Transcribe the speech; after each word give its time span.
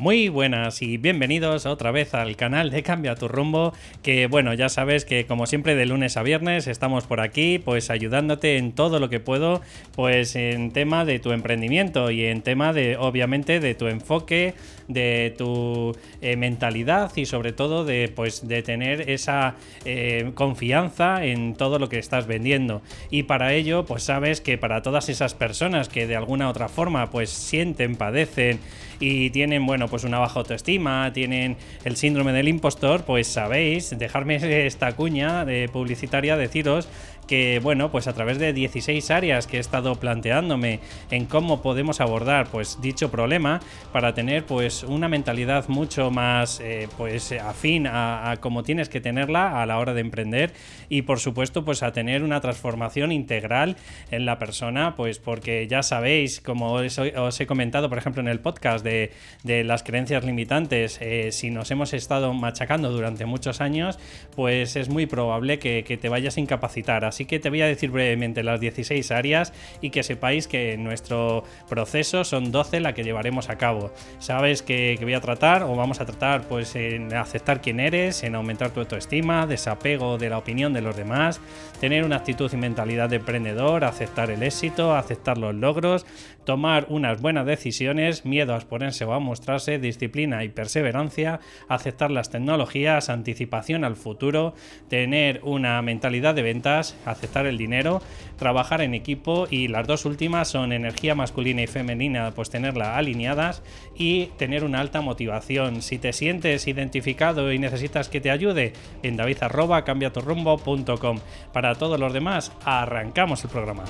Muy 0.00 0.30
buenas 0.30 0.80
y 0.80 0.96
bienvenidos 0.96 1.66
otra 1.66 1.90
vez 1.90 2.14
al 2.14 2.34
canal 2.34 2.70
de 2.70 2.82
Cambia 2.82 3.16
tu 3.16 3.28
rumbo, 3.28 3.74
que 4.02 4.28
bueno, 4.28 4.54
ya 4.54 4.70
sabes 4.70 5.04
que 5.04 5.26
como 5.26 5.44
siempre 5.44 5.74
de 5.74 5.84
lunes 5.84 6.16
a 6.16 6.22
viernes 6.22 6.68
estamos 6.68 7.04
por 7.04 7.20
aquí 7.20 7.58
pues 7.58 7.90
ayudándote 7.90 8.56
en 8.56 8.72
todo 8.72 8.98
lo 8.98 9.10
que 9.10 9.20
puedo, 9.20 9.60
pues 9.94 10.36
en 10.36 10.70
tema 10.70 11.04
de 11.04 11.18
tu 11.18 11.32
emprendimiento 11.32 12.10
y 12.10 12.24
en 12.24 12.40
tema 12.40 12.72
de 12.72 12.96
obviamente 12.96 13.60
de 13.60 13.74
tu 13.74 13.88
enfoque, 13.88 14.54
de 14.88 15.34
tu 15.36 15.94
eh, 16.22 16.34
mentalidad 16.34 17.14
y 17.14 17.26
sobre 17.26 17.52
todo 17.52 17.84
de 17.84 18.10
pues 18.16 18.48
de 18.48 18.62
tener 18.62 19.10
esa 19.10 19.56
eh, 19.84 20.30
confianza 20.34 21.26
en 21.26 21.54
todo 21.54 21.78
lo 21.78 21.90
que 21.90 21.98
estás 21.98 22.26
vendiendo. 22.26 22.80
Y 23.10 23.24
para 23.24 23.52
ello 23.52 23.84
pues 23.84 24.04
sabes 24.04 24.40
que 24.40 24.56
para 24.56 24.80
todas 24.80 25.10
esas 25.10 25.34
personas 25.34 25.90
que 25.90 26.06
de 26.06 26.16
alguna 26.16 26.48
otra 26.48 26.70
forma 26.70 27.10
pues 27.10 27.28
sienten, 27.28 27.96
padecen 27.96 28.60
y 29.00 29.30
tienen, 29.30 29.64
bueno, 29.64 29.88
pues 29.90 30.04
una 30.04 30.18
baja 30.18 30.38
autoestima, 30.38 31.12
tienen 31.12 31.56
el 31.84 31.96
síndrome 31.96 32.32
del 32.32 32.48
impostor, 32.48 33.04
pues 33.04 33.26
sabéis, 33.26 33.98
dejarme 33.98 34.66
esta 34.66 34.92
cuña 34.92 35.44
de 35.44 35.68
publicitaria, 35.68 36.36
deciros 36.36 36.88
que, 37.30 37.60
bueno, 37.62 37.92
pues 37.92 38.08
a 38.08 38.12
través 38.12 38.40
de 38.40 38.52
16 38.52 39.08
áreas 39.12 39.46
que 39.46 39.58
he 39.58 39.60
estado 39.60 39.94
planteándome 39.94 40.80
en 41.12 41.26
cómo 41.26 41.62
podemos 41.62 42.00
abordar, 42.00 42.48
pues 42.48 42.80
dicho 42.82 43.12
problema 43.12 43.60
para 43.92 44.14
tener, 44.14 44.44
pues 44.44 44.82
una 44.82 45.06
mentalidad 45.06 45.68
mucho 45.68 46.10
más, 46.10 46.58
eh, 46.58 46.88
pues 46.98 47.30
afín 47.30 47.86
a, 47.86 48.36
como 48.40 48.64
tienes 48.64 48.88
que 48.88 49.00
tenerla 49.00 49.62
a 49.62 49.66
la 49.66 49.78
hora 49.78 49.94
de 49.94 50.00
emprender 50.00 50.52
y, 50.88 51.02
por 51.02 51.20
supuesto, 51.20 51.64
pues 51.64 51.84
a 51.84 51.92
tener 51.92 52.24
una 52.24 52.40
transformación 52.40 53.12
integral 53.12 53.76
en 54.10 54.26
la 54.26 54.40
persona, 54.40 54.96
pues 54.96 55.20
porque 55.20 55.68
ya 55.68 55.84
sabéis, 55.84 56.40
como 56.40 56.72
os, 56.72 57.40
he 57.40 57.46
comentado, 57.46 57.88
por 57.88 57.98
ejemplo, 57.98 58.22
en 58.22 58.28
el 58.28 58.40
podcast 58.40 58.84
de, 58.84 59.12
de 59.44 59.62
las 59.62 59.84
creencias 59.84 60.24
limitantes, 60.24 60.98
eh, 61.00 61.30
si 61.30 61.50
nos 61.50 61.70
hemos 61.70 61.92
estado 61.92 62.34
machacando 62.34 62.90
durante 62.90 63.24
muchos 63.24 63.60
años, 63.60 64.00
pues 64.34 64.74
es 64.74 64.88
muy 64.88 65.06
probable 65.06 65.60
que, 65.60 65.84
que 65.84 65.96
te 65.96 66.08
vayas 66.08 66.36
a 66.36 66.40
incapacitar. 66.40 67.04
Así 67.04 67.19
que 67.26 67.38
te 67.38 67.50
voy 67.50 67.62
a 67.62 67.66
decir 67.66 67.90
brevemente 67.90 68.42
las 68.42 68.60
16 68.60 69.10
áreas 69.10 69.52
y 69.80 69.90
que 69.90 70.02
sepáis 70.02 70.48
que 70.48 70.74
en 70.74 70.84
nuestro 70.84 71.44
proceso 71.68 72.24
son 72.24 72.52
12 72.52 72.80
la 72.80 72.94
que 72.94 73.04
llevaremos 73.04 73.48
a 73.48 73.56
cabo. 73.56 73.92
Sabes 74.18 74.62
que, 74.62 74.96
que 74.98 75.04
voy 75.04 75.14
a 75.14 75.20
tratar 75.20 75.62
o 75.62 75.74
vamos 75.74 76.00
a 76.00 76.06
tratar 76.06 76.42
pues 76.48 76.74
en 76.76 77.14
aceptar 77.14 77.60
quién 77.60 77.80
eres, 77.80 78.22
en 78.22 78.34
aumentar 78.34 78.70
tu 78.70 78.80
autoestima, 78.80 79.46
desapego 79.46 80.18
de 80.18 80.30
la 80.30 80.38
opinión 80.38 80.72
de 80.72 80.82
los 80.82 80.96
demás, 80.96 81.40
tener 81.80 82.04
una 82.04 82.16
actitud 82.16 82.50
y 82.52 82.56
mentalidad 82.56 83.08
de 83.08 83.16
emprendedor, 83.16 83.84
aceptar 83.84 84.30
el 84.30 84.42
éxito, 84.42 84.94
aceptar 84.94 85.38
los 85.38 85.54
logros, 85.54 86.06
tomar 86.44 86.86
unas 86.88 87.20
buenas 87.20 87.46
decisiones, 87.46 88.24
miedo 88.24 88.54
a 88.54 88.56
exponerse 88.56 89.04
o 89.04 89.12
a 89.12 89.20
mostrarse, 89.20 89.78
disciplina 89.78 90.42
y 90.44 90.48
perseverancia, 90.48 91.40
aceptar 91.68 92.10
las 92.10 92.30
tecnologías, 92.30 93.08
anticipación 93.08 93.84
al 93.84 93.96
futuro, 93.96 94.54
tener 94.88 95.40
una 95.44 95.80
mentalidad 95.82 96.34
de 96.34 96.42
ventas, 96.42 96.96
aceptar 97.04 97.46
el 97.46 97.58
dinero, 97.58 98.02
trabajar 98.38 98.80
en 98.80 98.94
equipo 98.94 99.46
y 99.50 99.68
las 99.68 99.86
dos 99.86 100.04
últimas 100.04 100.48
son 100.48 100.72
energía 100.72 101.14
masculina 101.14 101.62
y 101.62 101.66
femenina, 101.66 102.32
pues 102.34 102.50
tenerla 102.50 102.96
alineadas 102.96 103.62
y 103.96 104.26
tener 104.38 104.64
una 104.64 104.80
alta 104.80 105.00
motivación. 105.00 105.82
Si 105.82 105.98
te 105.98 106.12
sientes 106.12 106.66
identificado 106.66 107.52
y 107.52 107.58
necesitas 107.58 108.08
que 108.08 108.20
te 108.20 108.30
ayude, 108.30 108.72
en 109.02 109.16
david 109.16 109.38
arroba 109.42 109.84
cambiaturrumbo.com. 109.84 111.18
Para 111.52 111.74
todos 111.74 111.98
los 111.98 112.12
demás, 112.12 112.52
arrancamos 112.64 113.44
el 113.44 113.50
programa. 113.50 113.84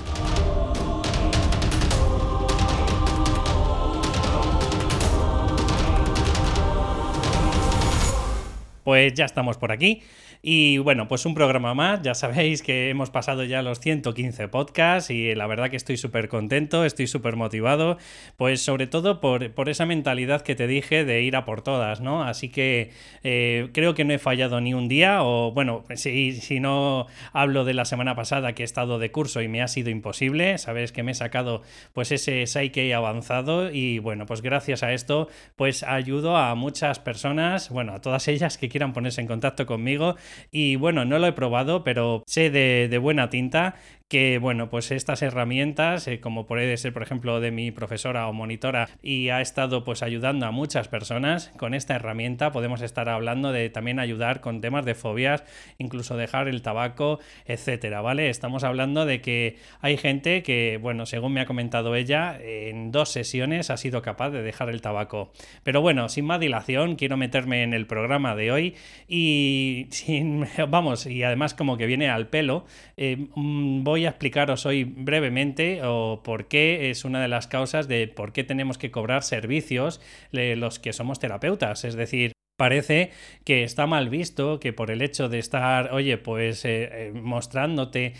Pues 8.85 9.15
ya 9.15 9.25
estamos 9.25 9.57
por 9.57 9.73
aquí. 9.73 10.03
Y 10.43 10.79
bueno, 10.79 11.07
pues 11.07 11.27
un 11.27 11.35
programa 11.35 11.75
más. 11.75 12.01
Ya 12.03 12.15
sabéis 12.15 12.63
que 12.63 12.89
hemos 12.89 13.11
pasado 13.11 13.45
ya 13.45 13.61
los 13.61 13.79
115 13.81 14.49
podcasts 14.49 15.11
y 15.11 15.35
la 15.35 15.47
verdad 15.47 15.69
que 15.69 15.77
estoy 15.77 15.99
súper 15.99 16.29
contento, 16.29 16.85
estoy 16.87 17.07
súper 17.07 17.37
motivado, 17.37 17.99
pues 18.37 18.63
sobre 18.63 18.87
todo 18.87 19.21
por, 19.21 19.53
por, 19.53 19.69
esa 19.69 19.85
mentalidad 19.85 20.41
que 20.41 20.55
te 20.55 20.67
dije 20.67 21.05
de 21.05 21.23
ir 21.23 21.37
a 21.37 21.45
por 21.45 21.61
todas, 21.61 22.01
¿no? 22.01 22.23
Así 22.23 22.49
que 22.49 22.91
eh, 23.23 23.69
creo 23.75 23.95
que 23.95 24.05
no 24.05 24.15
he 24.15 24.19
fallado 24.19 24.61
ni 24.63 24.73
un 24.73 24.89
día 24.89 25.23
o 25.23 25.53
bueno, 25.53 25.85
si, 25.95 26.33
si 26.33 26.59
no 26.59 27.07
hablo 27.33 27.65
de 27.67 27.75
la 27.75 27.85
semana 27.85 28.15
pasada 28.15 28.55
que 28.55 28.63
he 28.63 28.65
estado 28.65 28.99
de 28.99 29.11
curso 29.13 29.43
y 29.43 29.49
me 29.49 29.61
ha 29.61 29.69
sido 29.69 29.91
imposible, 29.91 30.57
sabes 30.57 30.93
que 30.93 31.03
me 31.03 31.13
he 31.13 31.15
sacado 31.15 31.63
pues 31.93 32.13
ese 32.13 32.47
Psyche 32.47 32.95
avanzado 32.95 33.71
y 33.71 33.99
bueno, 33.99 34.25
pues 34.25 34.41
gracias 34.41 34.83
a 34.83 34.95
esto 34.95 35.29
pues 35.57 35.83
ayudo 35.83 36.39
a 36.39 36.55
muchas 36.55 36.99
personas, 36.99 37.69
bueno, 37.69 37.93
a 37.93 38.01
todas 38.01 38.27
ellas 38.29 38.57
que 38.57 38.71
quieran 38.71 38.95
ponerse 38.95 39.21
en 39.21 39.27
contacto 39.27 39.67
conmigo 39.67 40.17
y 40.51 40.77
bueno, 40.77 41.05
no 41.05 41.19
lo 41.19 41.27
he 41.27 41.33
probado, 41.33 41.85
pero 41.85 42.23
sé 42.27 42.51
de, 42.51 42.89
de 42.91 42.99
buena 42.99 43.31
tinta 43.31 43.77
que 44.11 44.39
bueno, 44.39 44.71
pues 44.71 44.91
estas 44.91 45.23
herramientas, 45.23 46.09
eh, 46.09 46.19
como 46.19 46.45
puede 46.45 46.77
ser 46.79 46.93
por 46.93 47.05
ejemplo 47.05 47.39
de 47.39 47.53
mi 47.53 47.71
profesora 47.71 48.27
o 48.27 48.33
monitora 48.33 48.89
y 49.03 49.29
ha 49.29 49.41
estado 49.41 49.85
pues 49.85 50.03
ayudando 50.03 50.47
a 50.47 50.51
muchas 50.51 50.89
personas, 50.89 51.53
con 51.57 51.75
esta 51.75 51.95
herramienta 51.95 52.51
podemos 52.51 52.83
estar 52.83 53.09
hablando 53.09 53.53
de 53.53 53.71
también 53.71 54.01
ayudar 54.01 54.41
con 54.41 54.61
temas 54.61 54.85
de 54.85 54.97
fobias, 54.97 55.45
incluso 55.79 56.17
dejar 56.17 56.49
el 56.49 56.61
tabaco, 56.61 57.21
etcétera, 57.47 58.01
¿vale? 58.01 58.31
Estamos 58.31 58.65
hablando 58.65 59.07
de 59.07 59.21
que 59.21 59.59
hay 59.81 59.97
gente 59.97 60.43
que, 60.43 60.81
bueno, 60.83 61.07
según 61.07 61.33
me 61.33 61.41
ha 61.41 61.47
comentado 61.47 61.95
ella, 61.95 62.37
en 62.43 62.91
dos 62.91 63.11
sesiones 63.11 63.71
ha 63.71 63.77
sido 63.77 64.03
capaz 64.03 64.31
de 64.31 64.43
dejar 64.43 64.71
el 64.71 64.81
tabaco. 64.81 65.31
Pero 65.63 65.83
bueno, 65.83 66.09
sin 66.09 66.25
más 66.25 66.41
dilación, 66.41 66.97
quiero 66.97 67.17
meterme 67.17 67.63
en 67.63 67.75
el 67.75 67.87
programa 67.87 68.35
de 68.35 68.51
hoy 68.51 68.75
y 69.07 69.87
sin, 69.91 70.49
vamos, 70.69 71.07
y 71.07 71.23
además 71.23 71.55
como 71.55 71.77
que 71.77 71.87
viene 71.87 72.11
al 72.11 72.27
pelo, 72.27 72.65
eh, 72.97 73.29
voy 73.37 74.00
voy 74.01 74.07
a 74.07 74.11
explicaros 74.11 74.65
hoy 74.65 74.85
brevemente 74.85 75.83
o 75.85 76.23
por 76.23 76.49
qué 76.49 76.89
es 76.89 77.05
una 77.05 77.21
de 77.21 77.29
las 77.29 77.47
causas 77.47 77.87
de 77.87 78.09
por 78.09 78.33
qué 78.33 78.45
tenemos 78.45 78.79
que 78.79 78.91
cobrar 78.91 79.23
servicios 79.23 80.01
los 80.33 80.79
que 80.79 80.95
somos 80.95 81.19
terapeutas. 81.19 81.85
Es 81.85 81.97
decir, 81.97 82.33
parece 82.61 83.11
que 83.47 83.65
está 83.65 83.87
mal 83.87 84.11
visto 84.11 84.61
que 84.61 84.75
por 84.75 84.91
el 84.91 85.01
hecho 85.01 85.31
de 85.31 85.39
estar, 85.39 85.95
oye, 85.95 86.19
pues 86.19 86.67
eh, 86.67 86.91
eh, 86.93 87.13
mostrándote 87.15 88.13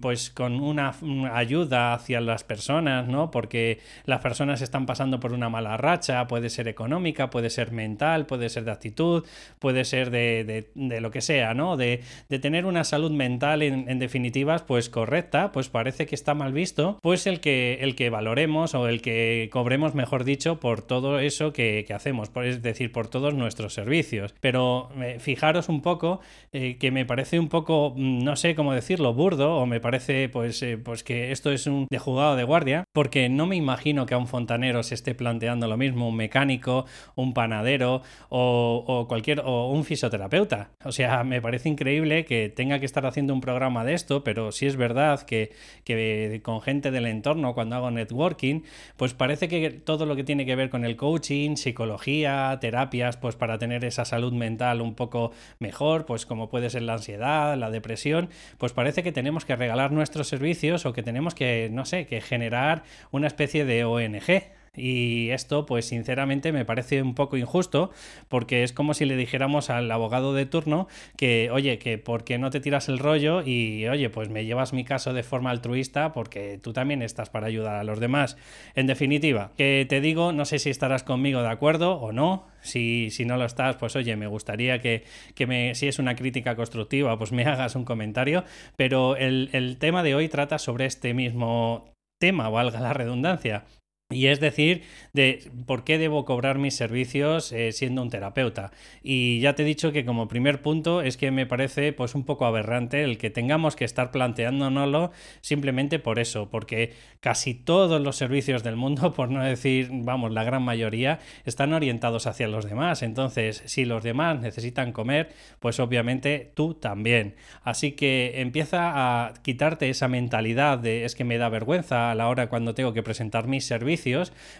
pues 0.00 0.30
con 0.30 0.60
una, 0.60 0.96
una, 1.00 1.36
ayuda 1.36 1.94
hacia 1.94 2.20
las 2.20 2.42
personas, 2.42 3.06
¿no? 3.06 3.30
Porque 3.30 3.78
las 4.04 4.20
personas 4.20 4.62
están 4.62 4.84
pasando 4.84 5.20
por 5.20 5.32
una 5.32 5.48
mala 5.48 5.76
racha, 5.76 6.26
puede 6.26 6.50
ser 6.50 6.66
económica, 6.66 7.30
puede 7.30 7.50
ser 7.50 7.70
mental, 7.70 8.26
puede 8.26 8.48
ser 8.48 8.64
de 8.64 8.72
actitud, 8.72 9.24
puede 9.60 9.84
ser 9.84 10.10
de, 10.10 10.42
de, 10.42 10.70
de 10.74 11.00
lo 11.00 11.12
que 11.12 11.20
sea, 11.20 11.54
¿no? 11.54 11.76
De, 11.76 12.00
de, 12.28 12.38
tener 12.40 12.66
una 12.66 12.82
salud 12.82 13.12
mental 13.12 13.62
en, 13.62 13.88
en, 13.88 14.00
definitivas, 14.00 14.62
pues 14.62 14.88
correcta, 14.88 15.52
pues 15.52 15.68
parece 15.68 16.06
que 16.06 16.16
está 16.16 16.34
mal 16.34 16.52
visto, 16.52 16.98
pues 17.00 17.28
el 17.28 17.38
que, 17.38 17.78
el 17.80 17.94
que 17.94 18.10
valoremos 18.10 18.74
o 18.74 18.88
el 18.88 19.00
que 19.00 19.48
cobremos, 19.52 19.94
mejor 19.94 20.24
dicho, 20.24 20.58
por 20.58 20.82
todo 20.82 21.20
eso 21.20 21.52
que, 21.52 21.84
que 21.86 21.94
hacemos, 21.94 22.32
es 22.42 22.60
decir, 22.60 22.90
por 22.90 23.06
todos 23.06 23.34
nuestros 23.34 23.72
servicios 23.72 23.83
servicios. 23.84 24.34
Pero 24.40 24.88
eh, 25.00 25.18
fijaros 25.20 25.68
un 25.68 25.82
poco 25.82 26.20
eh, 26.52 26.76
que 26.78 26.90
me 26.90 27.04
parece 27.04 27.38
un 27.38 27.48
poco, 27.48 27.92
mm, 27.94 28.24
no 28.24 28.36
sé 28.36 28.54
cómo 28.54 28.72
decirlo, 28.72 29.12
burdo, 29.12 29.56
o 29.56 29.66
me 29.66 29.80
parece 29.80 30.28
pues, 30.28 30.62
eh, 30.62 30.78
pues 30.78 31.04
que 31.04 31.32
esto 31.32 31.50
es 31.50 31.66
un 31.66 31.86
de 31.90 31.98
jugado 31.98 32.36
de 32.36 32.44
guardia, 32.44 32.84
porque 32.92 33.28
no 33.28 33.46
me 33.46 33.56
imagino 33.56 34.06
que 34.06 34.14
a 34.14 34.18
un 34.18 34.26
fontanero 34.26 34.82
se 34.82 34.94
esté 34.94 35.14
planteando 35.14 35.68
lo 35.68 35.76
mismo, 35.76 36.08
un 36.08 36.16
mecánico, 36.16 36.86
un 37.14 37.34
panadero 37.34 38.02
o, 38.30 38.84
o 38.86 39.06
cualquier, 39.06 39.40
o 39.44 39.70
un 39.70 39.84
fisioterapeuta. 39.84 40.70
O 40.84 40.92
sea, 40.92 41.24
me 41.24 41.42
parece 41.42 41.68
increíble 41.68 42.24
que 42.24 42.48
tenga 42.48 42.78
que 42.78 42.86
estar 42.86 43.04
haciendo 43.06 43.34
un 43.34 43.40
programa 43.40 43.84
de 43.84 43.94
esto, 43.94 44.24
pero 44.24 44.50
sí 44.52 44.66
es 44.66 44.76
verdad 44.76 45.22
que, 45.22 45.52
que 45.84 46.40
con 46.42 46.62
gente 46.62 46.90
del 46.90 47.06
entorno, 47.06 47.54
cuando 47.54 47.76
hago 47.76 47.90
networking, 47.90 48.62
pues 48.96 49.12
parece 49.12 49.48
que 49.48 49.70
todo 49.70 50.06
lo 50.06 50.16
que 50.16 50.24
tiene 50.24 50.46
que 50.46 50.56
ver 50.56 50.70
con 50.70 50.84
el 50.84 50.96
coaching, 50.96 51.56
psicología, 51.56 52.56
terapias, 52.60 53.16
pues 53.16 53.36
para 53.36 53.58
tener 53.58 53.73
esa 53.82 54.04
salud 54.04 54.32
mental 54.32 54.80
un 54.80 54.94
poco 54.94 55.32
mejor, 55.58 56.06
pues 56.06 56.26
como 56.26 56.48
puede 56.48 56.70
ser 56.70 56.82
la 56.82 56.92
ansiedad, 56.92 57.56
la 57.56 57.70
depresión, 57.70 58.28
pues 58.58 58.72
parece 58.72 59.02
que 59.02 59.10
tenemos 59.10 59.44
que 59.44 59.56
regalar 59.56 59.90
nuestros 59.90 60.28
servicios 60.28 60.86
o 60.86 60.92
que 60.92 61.02
tenemos 61.02 61.34
que, 61.34 61.68
no 61.72 61.84
sé, 61.84 62.06
que 62.06 62.20
generar 62.20 62.84
una 63.10 63.26
especie 63.26 63.64
de 63.64 63.84
ONG. 63.84 64.44
Y 64.76 65.30
esto, 65.30 65.66
pues 65.66 65.86
sinceramente, 65.86 66.52
me 66.52 66.64
parece 66.64 67.02
un 67.02 67.14
poco 67.14 67.36
injusto, 67.36 67.90
porque 68.28 68.62
es 68.62 68.72
como 68.72 68.94
si 68.94 69.04
le 69.04 69.16
dijéramos 69.16 69.70
al 69.70 69.90
abogado 69.90 70.34
de 70.34 70.46
turno 70.46 70.88
que, 71.16 71.50
oye, 71.50 71.78
que 71.78 71.98
por 71.98 72.24
qué 72.24 72.38
no 72.38 72.50
te 72.50 72.60
tiras 72.60 72.88
el 72.88 72.98
rollo 72.98 73.42
y, 73.42 73.86
oye, 73.86 74.10
pues 74.10 74.28
me 74.28 74.44
llevas 74.44 74.72
mi 74.72 74.84
caso 74.84 75.12
de 75.12 75.22
forma 75.22 75.50
altruista 75.50 76.12
porque 76.12 76.58
tú 76.62 76.72
también 76.72 77.02
estás 77.02 77.30
para 77.30 77.46
ayudar 77.46 77.76
a 77.76 77.84
los 77.84 78.00
demás. 78.00 78.36
En 78.74 78.86
definitiva, 78.86 79.52
que 79.56 79.86
te 79.88 80.00
digo, 80.00 80.32
no 80.32 80.44
sé 80.44 80.58
si 80.58 80.70
estarás 80.70 81.02
conmigo 81.02 81.42
de 81.42 81.48
acuerdo 81.48 81.94
o 81.94 82.12
no. 82.12 82.46
Si, 82.60 83.10
si 83.10 83.26
no 83.26 83.36
lo 83.36 83.44
estás, 83.44 83.76
pues 83.76 83.94
oye, 83.94 84.16
me 84.16 84.26
gustaría 84.26 84.80
que, 84.80 85.04
que 85.34 85.46
me, 85.46 85.74
si 85.74 85.86
es 85.86 85.98
una 85.98 86.16
crítica 86.16 86.56
constructiva, 86.56 87.18
pues 87.18 87.30
me 87.30 87.44
hagas 87.44 87.76
un 87.76 87.84
comentario. 87.84 88.44
Pero 88.76 89.16
el, 89.16 89.50
el 89.52 89.76
tema 89.76 90.02
de 90.02 90.14
hoy 90.14 90.28
trata 90.28 90.58
sobre 90.58 90.86
este 90.86 91.12
mismo 91.12 91.92
tema, 92.18 92.48
valga 92.48 92.80
la 92.80 92.94
redundancia 92.94 93.64
Y 94.10 94.26
es 94.26 94.38
decir, 94.38 94.82
de 95.14 95.50
por 95.64 95.82
qué 95.82 95.96
debo 95.96 96.26
cobrar 96.26 96.58
mis 96.58 96.76
servicios 96.76 97.50
eh, 97.52 97.72
siendo 97.72 98.02
un 98.02 98.10
terapeuta. 98.10 98.70
Y 99.02 99.40
ya 99.40 99.54
te 99.54 99.62
he 99.62 99.66
dicho 99.66 99.92
que 99.92 100.04
como 100.04 100.28
primer 100.28 100.60
punto 100.60 101.00
es 101.00 101.16
que 101.16 101.30
me 101.30 101.46
parece 101.46 101.94
pues 101.94 102.14
un 102.14 102.24
poco 102.24 102.44
aberrante 102.44 103.02
el 103.02 103.16
que 103.16 103.30
tengamos 103.30 103.76
que 103.76 103.86
estar 103.86 104.10
planteándonoslo 104.10 105.10
simplemente 105.40 105.98
por 105.98 106.18
eso, 106.18 106.50
porque 106.50 106.92
casi 107.20 107.54
todos 107.54 107.98
los 107.98 108.16
servicios 108.16 108.62
del 108.62 108.76
mundo, 108.76 109.12
por 109.14 109.30
no 109.30 109.42
decir, 109.42 109.88
vamos, 109.90 110.32
la 110.32 110.44
gran 110.44 110.62
mayoría, 110.62 111.18
están 111.46 111.72
orientados 111.72 112.26
hacia 112.26 112.46
los 112.46 112.66
demás. 112.66 113.02
Entonces, 113.02 113.62
si 113.64 113.86
los 113.86 114.02
demás 114.02 114.38
necesitan 114.38 114.92
comer, 114.92 115.30
pues 115.60 115.80
obviamente 115.80 116.52
tú 116.54 116.74
también. 116.74 117.36
Así 117.62 117.92
que 117.92 118.42
empieza 118.42 118.92
a 118.94 119.32
quitarte 119.42 119.88
esa 119.88 120.08
mentalidad 120.08 120.78
de 120.78 121.06
es 121.06 121.14
que 121.14 121.24
me 121.24 121.38
da 121.38 121.48
vergüenza 121.48 122.10
a 122.10 122.14
la 122.14 122.28
hora 122.28 122.50
cuando 122.50 122.74
tengo 122.74 122.92
que 122.92 123.02
presentar 123.02 123.46
mis 123.46 123.64
servicios 123.64 123.93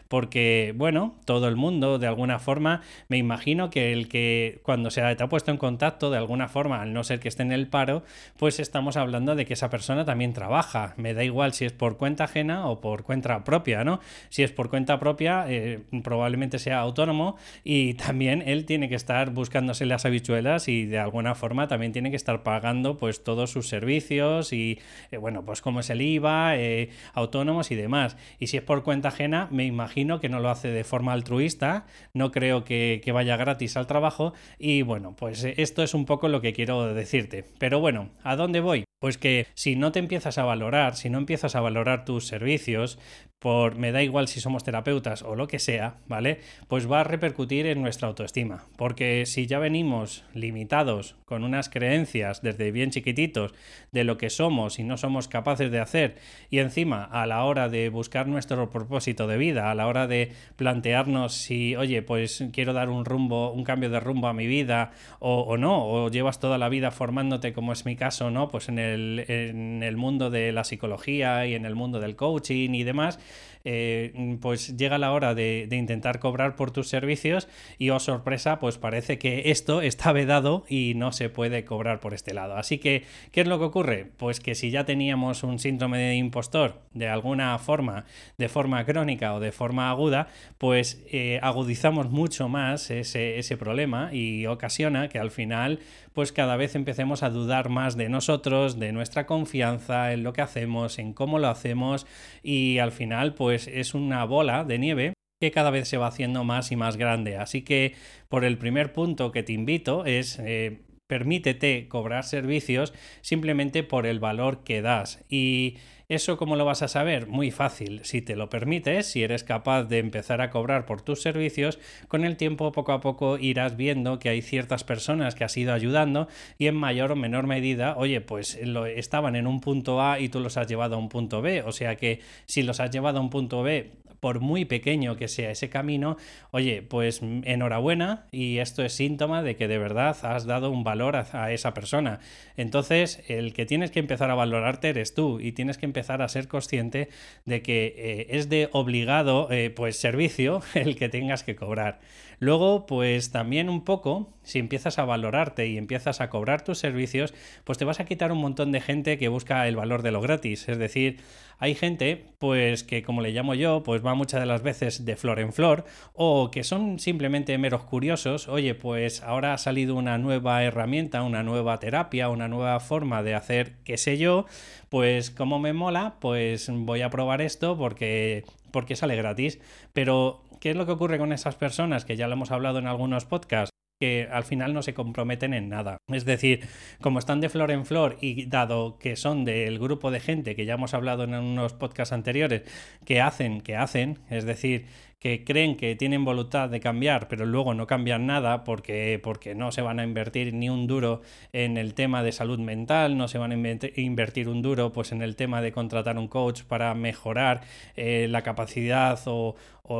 porque, 0.08 0.72
bueno, 0.76 1.16
todo 1.24 1.48
el 1.48 1.56
mundo, 1.56 1.98
de 1.98 2.06
alguna 2.06 2.38
forma, 2.38 2.82
me 3.08 3.16
imagino 3.16 3.70
que 3.70 3.92
el 3.92 4.08
que 4.08 4.60
cuando 4.62 4.90
se 4.90 5.02
te 5.14 5.22
ha 5.22 5.28
puesto 5.28 5.50
en 5.50 5.56
contacto, 5.56 6.10
de 6.10 6.18
alguna 6.18 6.48
forma, 6.48 6.80
al 6.80 6.92
no 6.92 7.04
ser 7.04 7.20
que 7.20 7.28
esté 7.28 7.42
en 7.42 7.52
el 7.52 7.68
paro, 7.68 8.04
pues 8.36 8.60
estamos 8.60 8.96
hablando 8.96 9.34
de 9.34 9.46
que 9.46 9.54
esa 9.54 9.70
persona 9.70 10.04
también 10.04 10.32
trabaja. 10.32 10.94
Me 10.96 11.14
da 11.14 11.24
igual 11.24 11.52
si 11.52 11.64
es 11.64 11.72
por 11.72 11.96
cuenta 11.96 12.24
ajena 12.24 12.66
o 12.68 12.80
por 12.80 13.02
cuenta 13.02 13.44
propia, 13.44 13.84
¿no? 13.84 14.00
Si 14.28 14.42
es 14.42 14.52
por 14.52 14.70
cuenta 14.70 14.98
propia, 14.98 15.46
eh, 15.48 15.80
probablemente 16.02 16.58
sea 16.58 16.80
autónomo 16.80 17.36
y 17.62 17.94
también 17.94 18.42
él 18.46 18.64
tiene 18.64 18.88
que 18.88 18.94
estar 18.94 19.30
buscándose 19.30 19.86
las 19.86 20.04
habichuelas 20.04 20.68
y 20.68 20.86
de 20.86 20.98
alguna 20.98 21.34
forma 21.34 21.68
también 21.68 21.92
tiene 21.92 22.10
que 22.10 22.16
estar 22.16 22.42
pagando 22.42 22.98
pues 22.98 23.24
todos 23.24 23.50
sus 23.50 23.68
servicios 23.68 24.52
y, 24.52 24.78
eh, 25.10 25.16
bueno, 25.16 25.44
pues 25.44 25.60
como 25.60 25.80
es 25.80 25.90
el 25.90 26.00
IVA, 26.00 26.56
eh, 26.56 26.90
autónomos 27.12 27.70
y 27.70 27.74
demás. 27.74 28.16
Y 28.38 28.48
si 28.48 28.56
es 28.56 28.62
por 28.62 28.82
cuenta 28.82 29.08
ajena, 29.08 29.23
me 29.50 29.64
imagino 29.64 30.20
que 30.20 30.28
no 30.28 30.40
lo 30.40 30.50
hace 30.50 30.68
de 30.68 30.84
forma 30.84 31.12
altruista, 31.12 31.86
no 32.12 32.30
creo 32.30 32.64
que, 32.64 33.00
vaya 33.12 33.36
gratis 33.36 33.76
al 33.76 33.86
trabajo 33.86 34.34
y 34.58 34.82
bueno, 34.82 35.14
pues 35.16 35.44
eh, 35.44 35.54
esto 35.58 35.82
es 35.82 35.94
un 35.94 36.04
poco 36.04 36.28
lo 36.28 36.40
que 36.40 36.52
quiero 36.52 36.94
decirte. 36.94 37.44
Pero 37.58 37.80
bueno, 37.80 38.10
¿a 38.22 38.36
dónde 38.36 38.60
voy? 38.60 38.84
Pues 38.98 39.18
que 39.18 39.46
si 39.54 39.76
no 39.76 39.92
te 39.92 39.98
empiezas 39.98 40.38
a 40.38 40.44
valorar, 40.44 40.96
si 40.96 41.10
no 41.10 41.18
empiezas 41.18 41.54
a 41.56 41.60
valorar 41.60 42.04
tus 42.04 42.26
servicios, 42.26 42.98
por 43.44 43.76
me 43.76 43.92
da 43.92 44.02
igual 44.02 44.26
si 44.26 44.40
somos 44.40 44.64
terapeutas 44.64 45.22
o 45.22 45.36
lo 45.36 45.48
que 45.48 45.58
sea, 45.58 45.96
¿vale? 46.06 46.40
Pues 46.66 46.90
va 46.90 47.00
a 47.00 47.04
repercutir 47.04 47.66
en 47.66 47.82
nuestra 47.82 48.08
autoestima. 48.08 48.64
Porque 48.78 49.26
si 49.26 49.46
ya 49.46 49.58
venimos 49.58 50.24
limitados 50.32 51.16
con 51.26 51.44
unas 51.44 51.68
creencias 51.68 52.40
desde 52.40 52.72
bien 52.72 52.90
chiquititos 52.90 53.52
de 53.92 54.04
lo 54.04 54.16
que 54.16 54.30
somos 54.30 54.78
y 54.78 54.84
no 54.84 54.96
somos 54.96 55.28
capaces 55.28 55.70
de 55.70 55.78
hacer, 55.78 56.16
y 56.48 56.60
encima 56.60 57.04
a 57.04 57.26
la 57.26 57.44
hora 57.44 57.68
de 57.68 57.90
buscar 57.90 58.26
nuestro 58.28 58.70
propósito 58.70 59.26
de 59.26 59.36
vida, 59.36 59.70
a 59.70 59.74
la 59.74 59.88
hora 59.88 60.06
de 60.06 60.32
plantearnos 60.56 61.34
si, 61.34 61.76
oye, 61.76 62.00
pues 62.00 62.42
quiero 62.50 62.72
dar 62.72 62.88
un 62.88 63.04
rumbo, 63.04 63.52
un 63.52 63.64
cambio 63.64 63.90
de 63.90 64.00
rumbo 64.00 64.28
a 64.28 64.32
mi 64.32 64.46
vida 64.46 64.92
o, 65.18 65.58
no, 65.58 65.86
o 65.86 66.08
llevas 66.10 66.40
toda 66.40 66.56
la 66.56 66.70
vida 66.70 66.90
formándote 66.90 67.52
como 67.52 67.74
es 67.74 67.84
mi 67.84 67.94
caso, 67.94 68.30
¿no? 68.30 68.48
Pues 68.48 68.70
en 68.70 68.78
el 68.78 68.93
en 68.94 69.82
el 69.82 69.96
mundo 69.96 70.30
de 70.30 70.52
la 70.52 70.64
psicología 70.64 71.46
y 71.46 71.54
en 71.54 71.64
el 71.64 71.74
mundo 71.74 72.00
del 72.00 72.16
coaching 72.16 72.70
y 72.70 72.84
demás, 72.84 73.18
eh, 73.64 74.36
pues 74.42 74.76
llega 74.76 74.98
la 74.98 75.10
hora 75.12 75.34
de, 75.34 75.66
intentar 75.70 76.18
cobrar 76.18 76.54
por 76.54 76.70
tus 76.70 76.88
servicios 76.88 77.48
y, 77.78 77.90
oh 77.90 77.98
sorpresa, 77.98 78.58
pues 78.58 78.76
parece 78.76 79.18
que 79.18 79.50
esto 79.50 79.80
está 79.80 80.12
vedado 80.12 80.64
y 80.68 80.92
no 80.96 81.12
se 81.12 81.30
puede 81.30 81.64
cobrar 81.64 81.98
por 82.00 82.12
este 82.12 82.34
lado. 82.34 82.56
Así 82.56 82.78
que, 82.78 83.04
¿qué 83.32 83.40
es 83.40 83.46
lo 83.46 83.58
que 83.58 83.64
ocurre? 83.64 84.10
Pues 84.18 84.40
que 84.40 84.54
si 84.54 84.70
ya 84.70 84.84
teníamos 84.84 85.42
un 85.42 85.58
síndrome 85.58 85.98
de 85.98 86.14
impostor 86.16 86.82
de 86.92 87.08
alguna 87.08 87.58
forma, 87.58 88.04
de 88.36 88.50
forma 88.50 88.84
crónica 88.84 89.34
o 89.34 89.40
de 89.40 89.50
forma 89.50 89.88
aguda, 89.88 90.28
pues 90.58 91.02
eh, 91.10 91.40
agudizamos 91.42 92.10
mucho 92.10 92.50
más 92.50 92.90
ese, 92.90 93.38
ese 93.38 93.56
problema 93.56 94.10
y 94.12 94.44
ocasiona 94.46 95.08
que 95.08 95.18
al 95.18 95.30
final 95.30 95.80
pues 96.12 96.30
cada 96.30 96.56
vez 96.56 96.76
empecemos 96.76 97.24
a 97.24 97.30
dudar 97.30 97.70
más 97.70 97.96
de 97.96 98.08
nosotros, 98.08 98.78
de 98.78 98.92
nuestra 98.92 99.26
confianza, 99.26 100.12
en 100.12 100.22
lo 100.22 100.32
que 100.32 100.42
hacemos, 100.42 101.00
en 101.00 101.12
cómo 101.12 101.40
lo 101.40 101.48
hacemos 101.48 102.06
y 102.42 102.78
al 102.78 102.92
final 102.92 103.34
pues 103.34 103.53
es 103.54 103.94
una 103.94 104.24
bola 104.24 104.64
de 104.64 104.78
nieve 104.78 105.14
que 105.40 105.50
cada 105.50 105.70
vez 105.70 105.88
se 105.88 105.96
va 105.96 106.06
haciendo 106.06 106.44
más 106.44 106.72
y 106.72 106.76
más 106.76 106.96
grande. 106.96 107.36
Así 107.36 107.62
que 107.62 107.94
por 108.28 108.44
el 108.44 108.58
primer 108.58 108.92
punto 108.92 109.32
que 109.32 109.42
te 109.42 109.52
invito 109.52 110.04
es... 110.04 110.38
Eh, 110.38 110.80
permítete 111.06 111.86
cobrar 111.86 112.24
servicios 112.24 112.94
simplemente 113.20 113.82
por 113.82 114.06
el 114.06 114.20
valor 114.20 114.64
que 114.64 114.80
das 114.80 115.22
y 115.28 115.76
¿Eso 116.08 116.36
cómo 116.36 116.56
lo 116.56 116.66
vas 116.66 116.82
a 116.82 116.88
saber? 116.88 117.28
Muy 117.28 117.50
fácil. 117.50 118.00
Si 118.04 118.20
te 118.20 118.36
lo 118.36 118.50
permites, 118.50 119.06
si 119.06 119.22
eres 119.22 119.42
capaz 119.42 119.84
de 119.84 119.98
empezar 119.98 120.42
a 120.42 120.50
cobrar 120.50 120.84
por 120.84 121.00
tus 121.00 121.22
servicios, 121.22 121.78
con 122.08 122.24
el 122.24 122.36
tiempo 122.36 122.72
poco 122.72 122.92
a 122.92 123.00
poco 123.00 123.38
irás 123.38 123.76
viendo 123.78 124.18
que 124.18 124.28
hay 124.28 124.42
ciertas 124.42 124.84
personas 124.84 125.34
que 125.34 125.44
has 125.44 125.56
ido 125.56 125.72
ayudando 125.72 126.28
y 126.58 126.66
en 126.66 126.74
mayor 126.74 127.12
o 127.12 127.16
menor 127.16 127.46
medida, 127.46 127.96
oye, 127.96 128.20
pues 128.20 128.58
lo, 128.66 128.84
estaban 128.84 129.34
en 129.34 129.46
un 129.46 129.60
punto 129.60 130.02
A 130.02 130.20
y 130.20 130.28
tú 130.28 130.40
los 130.40 130.58
has 130.58 130.66
llevado 130.66 130.96
a 130.96 130.98
un 130.98 131.08
punto 131.08 131.40
B. 131.40 131.62
O 131.62 131.72
sea 131.72 131.96
que 131.96 132.20
si 132.44 132.62
los 132.62 132.80
has 132.80 132.90
llevado 132.90 133.18
a 133.18 133.22
un 133.22 133.30
punto 133.30 133.62
B, 133.62 133.92
por 134.24 134.40
muy 134.40 134.64
pequeño 134.64 135.16
que 135.16 135.28
sea 135.28 135.50
ese 135.50 135.68
camino, 135.68 136.16
oye, 136.50 136.80
pues 136.80 137.20
enhorabuena 137.42 138.24
y 138.32 138.56
esto 138.56 138.82
es 138.82 138.94
síntoma 138.94 139.42
de 139.42 139.54
que 139.54 139.68
de 139.68 139.76
verdad 139.76 140.16
has 140.22 140.46
dado 140.46 140.70
un 140.70 140.82
valor 140.82 141.14
a, 141.16 141.52
esa 141.52 141.74
persona. 141.74 142.20
Entonces, 142.56 143.22
el 143.28 143.52
que 143.52 143.66
tienes 143.66 143.90
que 143.90 143.98
empezar 143.98 144.30
a 144.30 144.34
valorarte 144.34 144.88
eres 144.88 145.12
tú 145.12 145.40
y 145.40 145.52
tienes 145.52 145.76
que 145.76 145.84
empezar 145.94 146.22
a 146.22 146.28
ser 146.28 146.48
consciente 146.48 147.08
de 147.44 147.62
que 147.62 147.94
eh, 147.96 148.26
es 148.30 148.48
de 148.48 148.68
obligado 148.72 149.48
eh, 149.52 149.70
pues 149.70 149.96
servicio 149.96 150.60
el 150.74 150.96
que 150.96 151.08
tengas 151.08 151.44
que 151.44 151.54
cobrar. 151.54 152.00
Luego, 152.44 152.84
pues 152.84 153.30
también 153.30 153.70
un 153.70 153.84
poco, 153.84 154.28
si 154.42 154.58
empiezas 154.58 154.98
a 154.98 155.06
valorarte 155.06 155.66
y 155.66 155.78
empiezas 155.78 156.20
a 156.20 156.28
cobrar 156.28 156.62
tus 156.62 156.76
servicios, 156.76 157.32
pues 157.64 157.78
te 157.78 157.86
vas 157.86 158.00
a 158.00 158.04
quitar 158.04 158.32
un 158.32 158.38
montón 158.38 158.70
de 158.70 158.82
gente 158.82 159.16
que 159.16 159.28
busca 159.28 159.66
el 159.66 159.76
valor 159.76 160.02
de 160.02 160.10
lo 160.10 160.20
gratis. 160.20 160.68
Es 160.68 160.76
decir, 160.76 161.20
hay 161.58 161.74
gente, 161.74 162.26
pues 162.38 162.84
que 162.84 163.02
como 163.02 163.22
le 163.22 163.30
llamo 163.30 163.54
yo, 163.54 163.82
pues 163.82 164.04
va 164.04 164.14
muchas 164.14 164.40
de 164.40 164.46
las 164.46 164.62
veces 164.62 165.06
de 165.06 165.16
flor 165.16 165.40
en 165.40 165.54
flor, 165.54 165.86
o 166.12 166.50
que 166.50 166.64
son 166.64 166.98
simplemente 166.98 167.56
meros 167.56 167.84
curiosos. 167.84 168.46
Oye, 168.46 168.74
pues 168.74 169.22
ahora 169.22 169.54
ha 169.54 169.58
salido 169.58 169.94
una 169.94 170.18
nueva 170.18 170.62
herramienta, 170.64 171.22
una 171.22 171.42
nueva 171.42 171.78
terapia, 171.78 172.28
una 172.28 172.46
nueva 172.46 172.78
forma 172.78 173.22
de 173.22 173.34
hacer 173.34 173.76
qué 173.84 173.96
sé 173.96 174.18
yo, 174.18 174.44
pues 174.90 175.30
como 175.30 175.58
me 175.60 175.72
mola, 175.72 176.16
pues 176.20 176.68
voy 176.70 177.00
a 177.00 177.08
probar 177.08 177.40
esto 177.40 177.78
porque 177.78 178.44
porque 178.74 178.96
sale 178.96 179.14
gratis. 179.16 179.60
Pero, 179.92 180.42
¿qué 180.60 180.70
es 180.70 180.76
lo 180.76 180.86
que 180.86 180.92
ocurre 180.92 181.18
con 181.18 181.32
esas 181.32 181.56
personas? 181.56 182.04
Que 182.04 182.16
ya 182.16 182.26
lo 182.28 182.34
hemos 182.34 182.50
hablado 182.50 182.78
en 182.78 182.86
algunos 182.86 183.24
podcasts 183.24 183.70
que 184.00 184.28
al 184.30 184.44
final 184.44 184.74
no 184.74 184.82
se 184.82 184.94
comprometen 184.94 185.54
en 185.54 185.68
nada. 185.68 185.98
Es 186.08 186.24
decir, 186.24 186.66
como 187.00 187.18
están 187.18 187.40
de 187.40 187.48
flor 187.48 187.70
en 187.70 187.86
flor 187.86 188.16
y 188.20 188.46
dado 188.46 188.98
que 188.98 189.16
son 189.16 189.44
del 189.44 189.78
grupo 189.78 190.10
de 190.10 190.20
gente 190.20 190.56
que 190.56 190.66
ya 190.66 190.74
hemos 190.74 190.94
hablado 190.94 191.24
en 191.24 191.34
unos 191.34 191.74
podcasts 191.74 192.12
anteriores, 192.12 192.62
que 193.04 193.20
hacen, 193.20 193.60
que 193.60 193.76
hacen, 193.76 194.18
es 194.30 194.44
decir, 194.44 194.86
que 195.24 195.42
creen 195.42 195.76
que 195.78 195.96
tienen 195.96 196.22
voluntad 196.22 196.68
de 196.68 196.80
cambiar, 196.80 197.28
pero 197.28 197.46
luego 197.46 197.72
no 197.72 197.86
cambian 197.86 198.26
nada 198.26 198.62
porque, 198.62 199.18
porque 199.22 199.54
no 199.54 199.72
se 199.72 199.80
van 199.80 199.98
a 199.98 200.04
invertir 200.04 200.52
ni 200.52 200.68
un 200.68 200.86
duro 200.86 201.22
en 201.54 201.78
el 201.78 201.94
tema 201.94 202.22
de 202.22 202.30
salud 202.30 202.58
mental, 202.58 203.16
no 203.16 203.26
se 203.26 203.38
van 203.38 203.50
a 203.52 203.54
invertir 203.96 204.50
un 204.50 204.60
duro 204.60 204.92
pues, 204.92 205.12
en 205.12 205.22
el 205.22 205.34
tema 205.34 205.62
de 205.62 205.72
contratar 205.72 206.18
un 206.18 206.28
coach 206.28 206.64
para 206.64 206.92
mejorar 206.92 207.62
eh, 207.96 208.26
la 208.28 208.42
capacidad 208.42 209.18
o, 209.24 209.54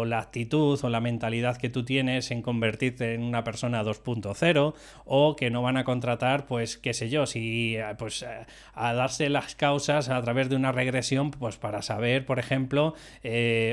la 0.07 0.19
actitud 0.19 0.83
o 0.83 0.89
la 0.89 1.01
mentalidad 1.01 1.59
que 1.59 1.69
tú 1.69 1.85
tienes 1.85 2.31
en 2.31 2.41
convertirte 2.41 3.13
en 3.13 3.23
una 3.23 3.45
persona 3.45 3.85
2.0 3.85 4.75
o 5.05 5.37
que 5.37 5.51
no 5.51 5.61
van 5.61 5.77
a 5.77 5.85
contratar, 5.85 6.47
pues 6.47 6.79
qué 6.79 6.95
sé 6.95 7.11
yo, 7.11 7.27
si 7.27 7.77
eh, 7.77 7.95
pues 7.99 8.23
eh, 8.23 8.47
a 8.73 8.95
darse 8.95 9.29
las 9.29 9.55
causas 9.55 10.09
a 10.09 10.23
través 10.23 10.49
de 10.49 10.57
una 10.57 10.73
regresión, 10.73 11.31
pues 11.31 11.59
para 11.59 11.83
saber, 11.83 12.25
por 12.25 12.39
ejemplo, 12.39 12.95